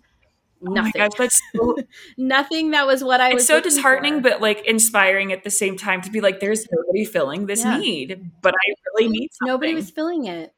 [0.64, 1.02] nothing.
[1.02, 1.78] Oh gosh, that's so,
[2.18, 3.48] nothing that was what I it's was.
[3.48, 4.30] so disheartening, for.
[4.30, 7.78] but like inspiring at the same time to be like, there's nobody filling this yeah.
[7.78, 9.30] need, but I really need.
[9.34, 9.54] Something.
[9.54, 10.54] Nobody was filling it.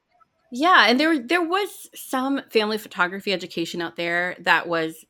[0.52, 5.06] Yeah, and there there was some family photography education out there that was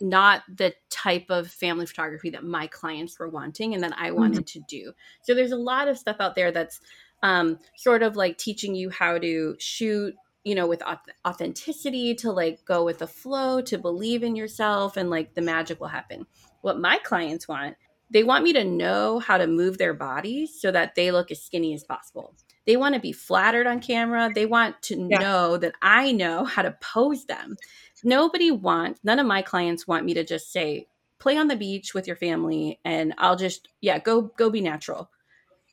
[0.00, 4.46] not the type of family photography that my clients were wanting and that I wanted
[4.46, 4.60] mm-hmm.
[4.60, 4.92] to do.
[5.22, 6.80] So there's a lot of stuff out there that's
[7.22, 10.14] um, sort of like teaching you how to shoot
[10.44, 10.82] you know with
[11.26, 15.80] authenticity to like go with the flow to believe in yourself and like the magic
[15.80, 16.26] will happen.
[16.62, 17.76] What my clients want
[18.12, 21.40] they want me to know how to move their bodies so that they look as
[21.40, 22.34] skinny as possible.
[22.66, 24.30] They want to be flattered on camera.
[24.34, 25.18] They want to yeah.
[25.18, 27.56] know that i know how to pose them.
[28.02, 30.88] Nobody wants none of my clients want me to just say
[31.20, 35.10] play on the beach with your family and i'll just yeah go go be natural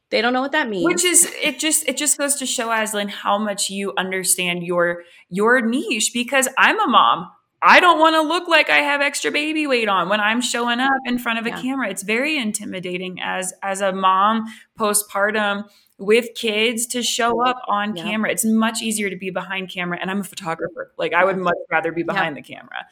[0.09, 0.85] they don't know what that means.
[0.85, 5.03] Which is it just it just goes to show Aislinn how much you understand your
[5.29, 7.31] your niche because I'm a mom.
[7.61, 10.79] I don't want to look like I have extra baby weight on when I'm showing
[10.79, 11.61] up in front of a yeah.
[11.61, 11.89] camera.
[11.89, 14.45] It's very intimidating as as a mom
[14.79, 18.03] postpartum with kids to show up on yeah.
[18.03, 18.31] camera.
[18.31, 20.93] It's much easier to be behind camera and I'm a photographer.
[20.97, 22.41] Like I would much rather be behind yeah.
[22.41, 22.85] the camera.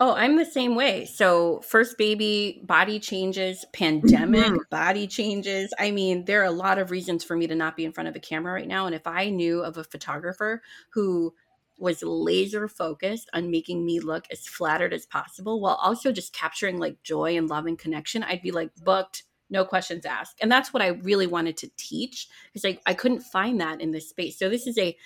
[0.00, 1.06] Oh, I'm the same way.
[1.06, 4.56] So, first baby, body changes, pandemic, mm-hmm.
[4.70, 5.74] body changes.
[5.76, 8.08] I mean, there are a lot of reasons for me to not be in front
[8.08, 8.86] of a camera right now.
[8.86, 11.34] And if I knew of a photographer who
[11.78, 16.78] was laser focused on making me look as flattered as possible while also just capturing
[16.78, 20.38] like joy and love and connection, I'd be like booked, no questions asked.
[20.40, 23.90] And that's what I really wanted to teach because like I couldn't find that in
[23.90, 24.38] this space.
[24.38, 24.96] So, this is a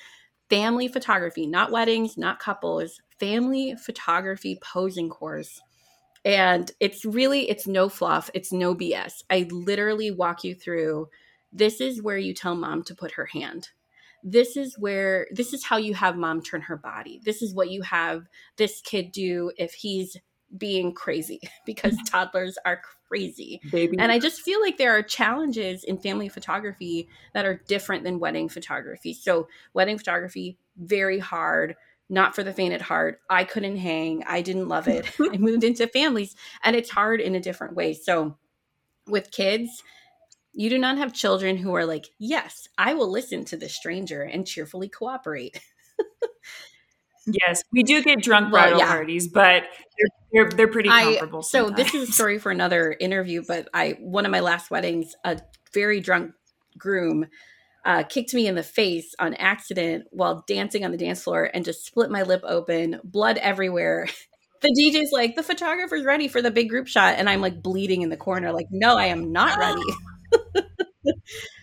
[0.51, 5.61] family photography, not weddings, not couples, family photography posing course.
[6.25, 9.23] And it's really it's no fluff, it's no BS.
[9.31, 11.09] I literally walk you through
[11.53, 13.69] this is where you tell mom to put her hand.
[14.25, 17.21] This is where this is how you have mom turn her body.
[17.25, 20.17] This is what you have this kid do if he's
[20.59, 23.61] being crazy because toddlers are crazy.
[23.71, 23.99] Baby.
[24.01, 28.19] And I just feel like there are challenges in family photography that are different than
[28.19, 29.15] wedding photography.
[29.15, 31.77] So, wedding photography, very hard,
[32.13, 33.21] not for the faint at heart.
[33.31, 34.23] I couldn't hang.
[34.27, 35.11] I didn't love it.
[35.21, 37.95] I moved into families and it's hard in a different way.
[37.95, 38.37] So,
[39.09, 39.83] with kids,
[40.53, 44.23] you do not have children who are like, yes, I will listen to the stranger
[44.23, 45.59] and cheerfully cooperate.
[47.27, 48.93] yes, we do get drunk bridal well, yeah.
[48.93, 49.65] parties, but
[50.33, 51.39] they're they're pretty comparable.
[51.39, 54.71] I, so this is a story for another interview, but I one of my last
[54.71, 55.41] weddings, a
[55.73, 56.35] very drunk
[56.77, 57.27] groom
[57.85, 61.65] uh, kicked me in the face on accident while dancing on the dance floor and
[61.65, 64.09] just split my lip open, blood everywhere.
[64.61, 68.03] the DJ's like, the photographer's ready for the big group shot, and I'm like bleeding
[68.03, 69.83] in the corner, like, no, I am not ready.
[71.05, 71.15] that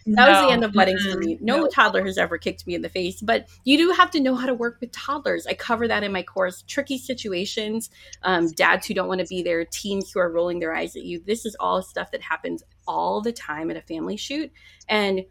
[0.05, 0.30] no.
[0.30, 1.38] was the end of weddings for me.
[1.41, 4.20] No, no, toddler has ever kicked me in the face, but you do have to
[4.20, 5.47] know how to work with toddlers.
[5.47, 6.63] I cover that in my course.
[6.67, 7.89] Tricky situations,
[8.24, 11.03] um, dads who don't want to be there, teens who are rolling their eyes at
[11.03, 11.22] you.
[11.26, 14.51] This is all stuff that happens all the time at a family shoot.
[14.89, 15.22] And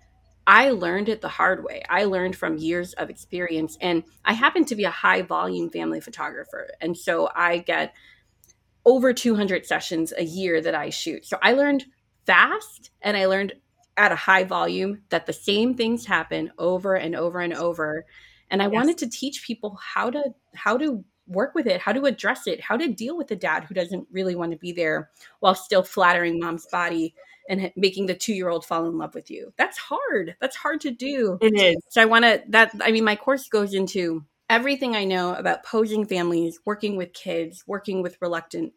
[0.49, 1.83] I learned it the hard way.
[1.91, 3.77] I learned from years of experience.
[3.83, 6.71] And I happen to be a high volume family photographer.
[6.81, 7.93] And so I get
[8.87, 11.27] over 200 sessions a year that I shoot.
[11.27, 11.85] So I learned
[12.25, 13.53] fast and I learned
[13.99, 18.07] at a high volume that the same things happen over and over and over
[18.51, 18.73] and i yes.
[18.73, 20.23] wanted to teach people how to
[20.55, 23.65] how to work with it how to address it how to deal with a dad
[23.65, 27.13] who doesn't really want to be there while still flattering mom's body
[27.49, 30.81] and making the two year old fall in love with you that's hard that's hard
[30.81, 34.25] to do it is so i want to that i mean my course goes into
[34.51, 38.73] everything i know about posing families working with kids working with reluctant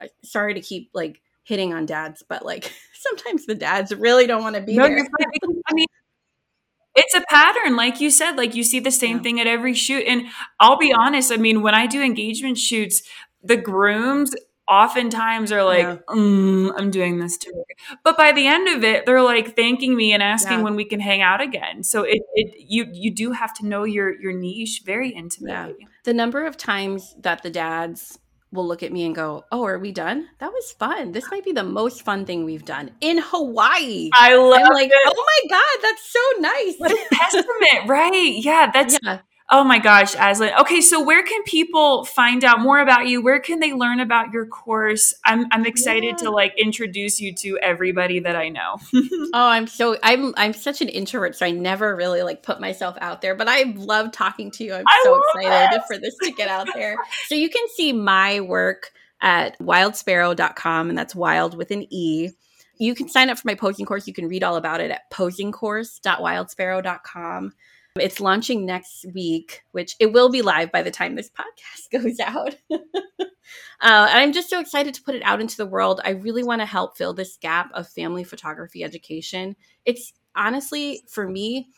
[0.00, 4.42] uh, sorry to keep like hitting on dads, but like sometimes the dads really don't
[4.42, 5.08] want to be no, there.
[5.66, 5.86] I mean,
[6.94, 8.36] it's a pattern, like you said.
[8.36, 9.22] Like you see the same yeah.
[9.22, 10.04] thing at every shoot.
[10.06, 10.26] And
[10.60, 11.32] I'll be honest.
[11.32, 13.02] I mean, when I do engagement shoots,
[13.42, 14.34] the grooms
[14.68, 15.96] oftentimes are like, yeah.
[16.08, 17.64] mm, "I'm doing this too,"
[18.04, 20.64] but by the end of it, they're like thanking me and asking yeah.
[20.64, 21.82] when we can hang out again.
[21.82, 25.86] So it, it you you do have to know your your niche very intimately.
[26.04, 28.18] The number of times that the dads
[28.50, 30.28] will look at me and go, "Oh, are we done?
[30.38, 31.12] That was fun.
[31.12, 34.90] This might be the most fun thing we've done in Hawaii." I love I'm like,
[34.90, 34.94] it.
[35.06, 38.34] "Oh my god, that's so nice." What a testament, right?
[38.36, 39.20] Yeah, that's yeah.
[39.50, 40.58] Oh my gosh, Aislinn.
[40.60, 43.22] Okay, so where can people find out more about you?
[43.22, 45.14] Where can they learn about your course?
[45.24, 46.24] I'm I'm excited yeah.
[46.24, 48.76] to like introduce you to everybody that I know.
[48.94, 52.98] oh, I'm so I'm I'm such an introvert, so I never really like put myself
[53.00, 53.34] out there.
[53.34, 54.74] But I love talking to you.
[54.74, 55.86] I'm I so excited this.
[55.86, 56.96] for this to get out there.
[57.26, 58.92] so you can see my work
[59.22, 62.32] at wildesparrow.com, and that's wild with an E
[62.78, 64.06] you can sign up for my posing course.
[64.06, 67.52] You can read all about it at posingcourse.wildesparrow.com.
[68.00, 72.20] It's launching next week, which it will be live by the time this podcast goes
[72.20, 72.56] out.
[72.70, 72.78] uh,
[73.80, 76.00] and I'm just so excited to put it out into the world.
[76.04, 79.56] I really want to help fill this gap of family photography education.
[79.84, 81.68] It's honestly, for me,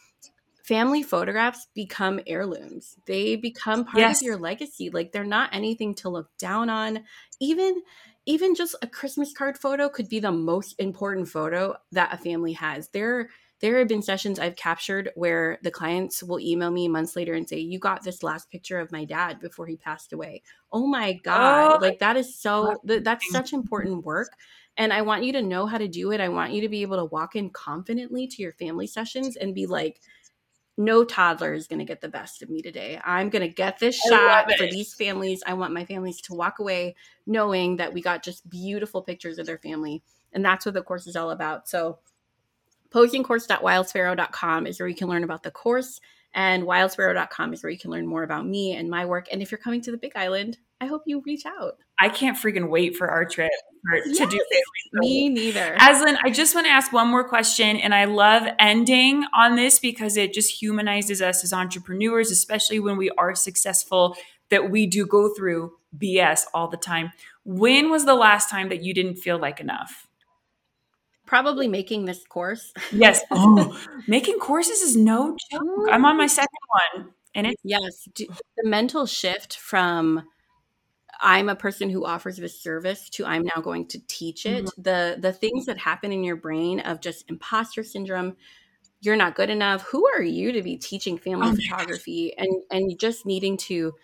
[0.62, 2.96] family photographs become heirlooms.
[3.06, 4.20] They become part yes.
[4.20, 4.90] of your legacy.
[4.90, 7.04] Like they're not anything to look down on.
[7.40, 7.82] Even
[8.26, 12.52] even just a Christmas card photo could be the most important photo that a family
[12.52, 12.88] has.
[12.88, 13.30] There
[13.61, 17.48] there have been sessions I've captured where the clients will email me months later and
[17.48, 20.42] say, You got this last picture of my dad before he passed away.
[20.72, 21.74] Oh my God.
[21.74, 24.32] Oh, like that is so, that's such important work.
[24.76, 26.20] And I want you to know how to do it.
[26.20, 29.54] I want you to be able to walk in confidently to your family sessions and
[29.54, 30.00] be like,
[30.78, 32.98] no toddler is going to get the best of me today.
[33.04, 35.42] I'm going to get this shot for these families.
[35.46, 36.96] I want my families to walk away
[37.26, 40.02] knowing that we got just beautiful pictures of their family.
[40.32, 41.68] And that's what the course is all about.
[41.68, 41.98] So
[42.91, 46.01] posingcourse.wildesparrow.com is where you can learn about the course
[46.32, 49.51] and wildesparrow.com is where you can learn more about me and my work and if
[49.51, 52.97] you're coming to the big island i hope you reach out i can't freaking wait
[52.97, 53.51] for our trip
[53.82, 54.41] for, yes, to do
[54.93, 59.24] me neither aislinn i just want to ask one more question and i love ending
[59.34, 64.16] on this because it just humanizes us as entrepreneurs especially when we are successful
[64.51, 67.12] that we do go through BS all the time.
[67.45, 70.07] When was the last time that you didn't feel like enough?
[71.30, 72.72] Probably making this course.
[72.90, 73.22] Yes.
[73.30, 75.88] Oh, making courses is no joke.
[75.88, 76.48] I'm on my second
[76.92, 77.10] one.
[77.36, 78.28] And it's yes, the
[78.64, 80.24] mental shift from
[81.20, 84.64] I'm a person who offers this service to I'm now going to teach it.
[84.64, 84.82] Mm-hmm.
[84.82, 88.36] The the things that happen in your brain of just imposter syndrome,
[89.00, 89.82] you're not good enough.
[89.82, 93.94] Who are you to be teaching family oh photography and and just needing to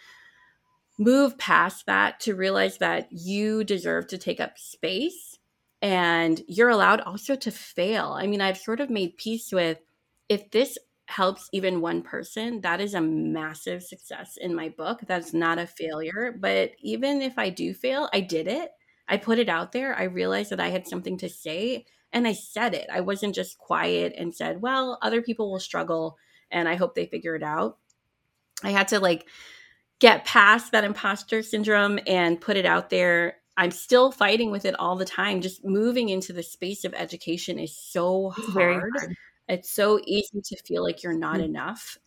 [0.97, 5.36] move past that to realize that you deserve to take up space
[5.83, 8.17] and you're allowed also to fail.
[8.19, 9.79] I mean, I've sort of made peace with
[10.29, 15.01] if this helps even one person, that is a massive success in my book.
[15.07, 16.35] That's not a failure.
[16.39, 18.71] But even if I do fail, I did it.
[19.09, 19.97] I put it out there.
[19.97, 22.89] I realized that I had something to say and I said it.
[22.93, 26.19] I wasn't just quiet and said, well, other people will struggle
[26.51, 27.79] and I hope they figure it out.
[28.63, 29.29] I had to like
[29.99, 33.37] get past that imposter syndrome and put it out there.
[33.57, 35.41] I'm still fighting with it all the time.
[35.41, 38.83] Just moving into the space of education is so hard.
[38.97, 39.17] hard.
[39.49, 41.45] It's so easy to feel like you're not mm-hmm.
[41.45, 41.99] enough.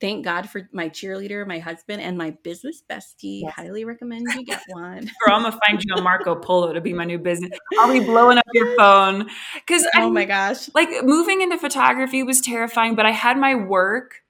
[0.00, 3.42] Thank God for my cheerleader, my husband, and my business bestie.
[3.42, 3.52] Yes.
[3.52, 5.10] Highly recommend you get one.
[5.26, 7.58] Girl, I'm gonna find you a Marco Polo to be my new business.
[7.78, 12.40] I'll be blowing up your phone because oh my gosh, like moving into photography was
[12.40, 14.22] terrifying, but I had my work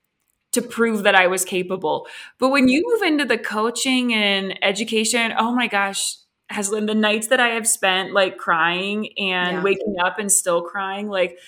[0.52, 2.08] to prove that I was capable.
[2.40, 6.16] But when you move into the coaching and education, oh my gosh,
[6.50, 9.62] Aislinn, the nights that I have spent like crying and yeah.
[9.62, 11.38] waking up and still crying, like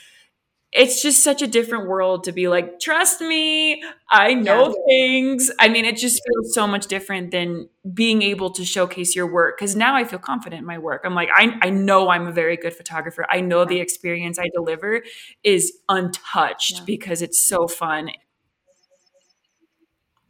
[0.73, 4.75] it's just such a different world to be like, trust me, I know yeah.
[4.89, 5.51] things.
[5.59, 9.59] I mean, it just feels so much different than being able to showcase your work.
[9.59, 11.03] Cause now I feel confident in my work.
[11.05, 13.27] I'm like, I, I know I'm a very good photographer.
[13.29, 15.03] I know the experience I deliver
[15.45, 16.85] is untouched yeah.
[16.87, 18.11] because it's so fun.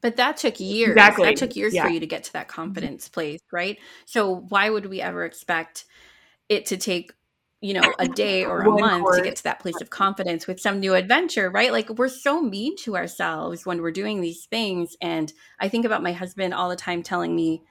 [0.02, 0.90] But that took years.
[0.90, 1.24] Exactly.
[1.26, 1.84] That took years yeah.
[1.84, 2.60] for you to get to that mm-hmm.
[2.60, 3.78] confidence place, right?
[4.04, 5.84] So why would we ever expect
[6.48, 7.12] it to take
[7.62, 10.60] you know a day or a month to get to that place of confidence with
[10.60, 14.96] some new adventure right like we're so mean to ourselves when we're doing these things
[15.00, 17.62] and i think about my husband all the time telling me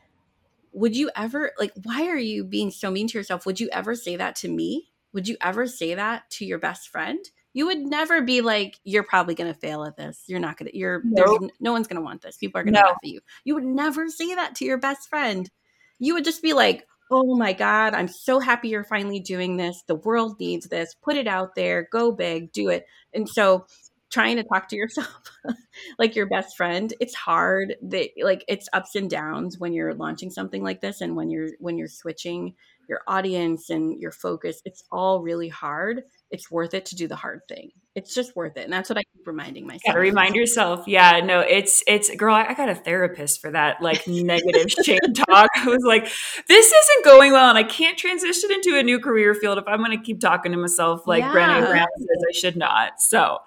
[0.72, 3.94] would you ever like why are you being so mean to yourself would you ever
[3.94, 7.80] say that to me would you ever say that to your best friend you would
[7.80, 11.02] never be like you're probably going to fail at this you're not going to you're
[11.04, 11.40] nope.
[11.40, 12.88] there's no one's going to want this people are going to no.
[12.88, 15.50] laugh at you you would never say that to your best friend
[16.00, 19.84] you would just be like oh my God, I'm so happy you're finally doing this.
[19.86, 20.96] The world needs this.
[21.04, 22.88] Put it out there, go big, do it.
[23.14, 23.66] And so
[24.12, 25.22] trying to talk to yourself
[25.98, 30.30] like your best friend it's hard that like it's ups and downs when you're launching
[30.30, 32.54] something like this and when you're when you're switching
[32.92, 37.16] your audience and your focus it's all really hard it's worth it to do the
[37.16, 37.72] hard thing.
[37.94, 38.64] It's just worth it.
[38.64, 39.82] And that's what I keep reminding myself.
[39.86, 40.88] Gotta remind yourself.
[40.88, 45.50] Yeah, no, it's it's girl, I got a therapist for that like negative shame talk.
[45.58, 46.04] I was like,
[46.48, 49.82] this isn't going well and I can't transition into a new career field if I'm
[49.82, 51.34] gonna keep talking to myself like yeah.
[51.34, 53.02] Brené Brown says I should not.
[53.02, 53.40] So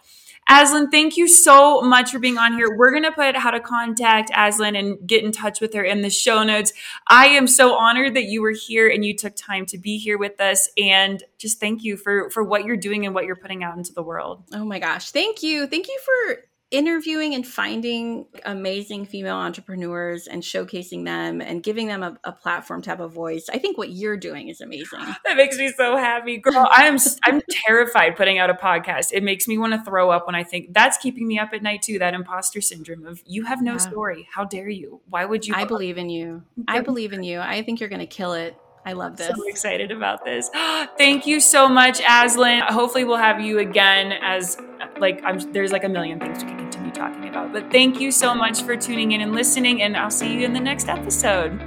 [0.48, 2.76] Aislinn, thank you so much for being on here.
[2.76, 6.02] We're going to put how to contact Aislinn and get in touch with her in
[6.02, 6.72] the show notes.
[7.08, 10.18] I am so honored that you were here and you took time to be here
[10.18, 13.64] with us and just thank you for for what you're doing and what you're putting
[13.64, 14.44] out into the world.
[14.52, 15.66] Oh my gosh, thank you.
[15.66, 22.02] Thank you for interviewing and finding amazing female entrepreneurs and showcasing them and giving them
[22.02, 23.48] a, a, platform to have a voice.
[23.48, 24.98] I think what you're doing is amazing.
[25.24, 26.68] That makes me so happy, girl.
[26.70, 29.10] I am I'm terrified putting out a podcast.
[29.12, 31.62] It makes me want to throw up when I think that's keeping me up at
[31.62, 31.98] night too.
[31.98, 33.78] That imposter syndrome of you have no yeah.
[33.78, 34.28] story.
[34.30, 35.00] How dare you?
[35.08, 35.54] Why would you?
[35.54, 36.42] I believe in you.
[36.66, 37.40] I believe in you.
[37.40, 38.56] I think you're going to kill it.
[38.86, 39.28] I love this.
[39.34, 40.50] So excited about this.
[40.98, 42.62] Thank you so much, Aislinn.
[42.62, 44.58] Hopefully, we'll have you again as
[44.98, 45.38] like I'm.
[45.52, 47.52] There's like a million things we can continue talking about.
[47.52, 50.52] But thank you so much for tuning in and listening, and I'll see you in
[50.52, 51.58] the next episode.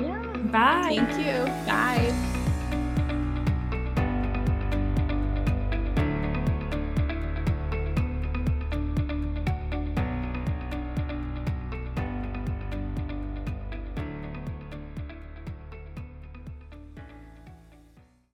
[0.00, 0.18] Yeah.
[0.52, 0.96] Bye.
[0.96, 1.44] Thank you.
[1.66, 2.26] Bye.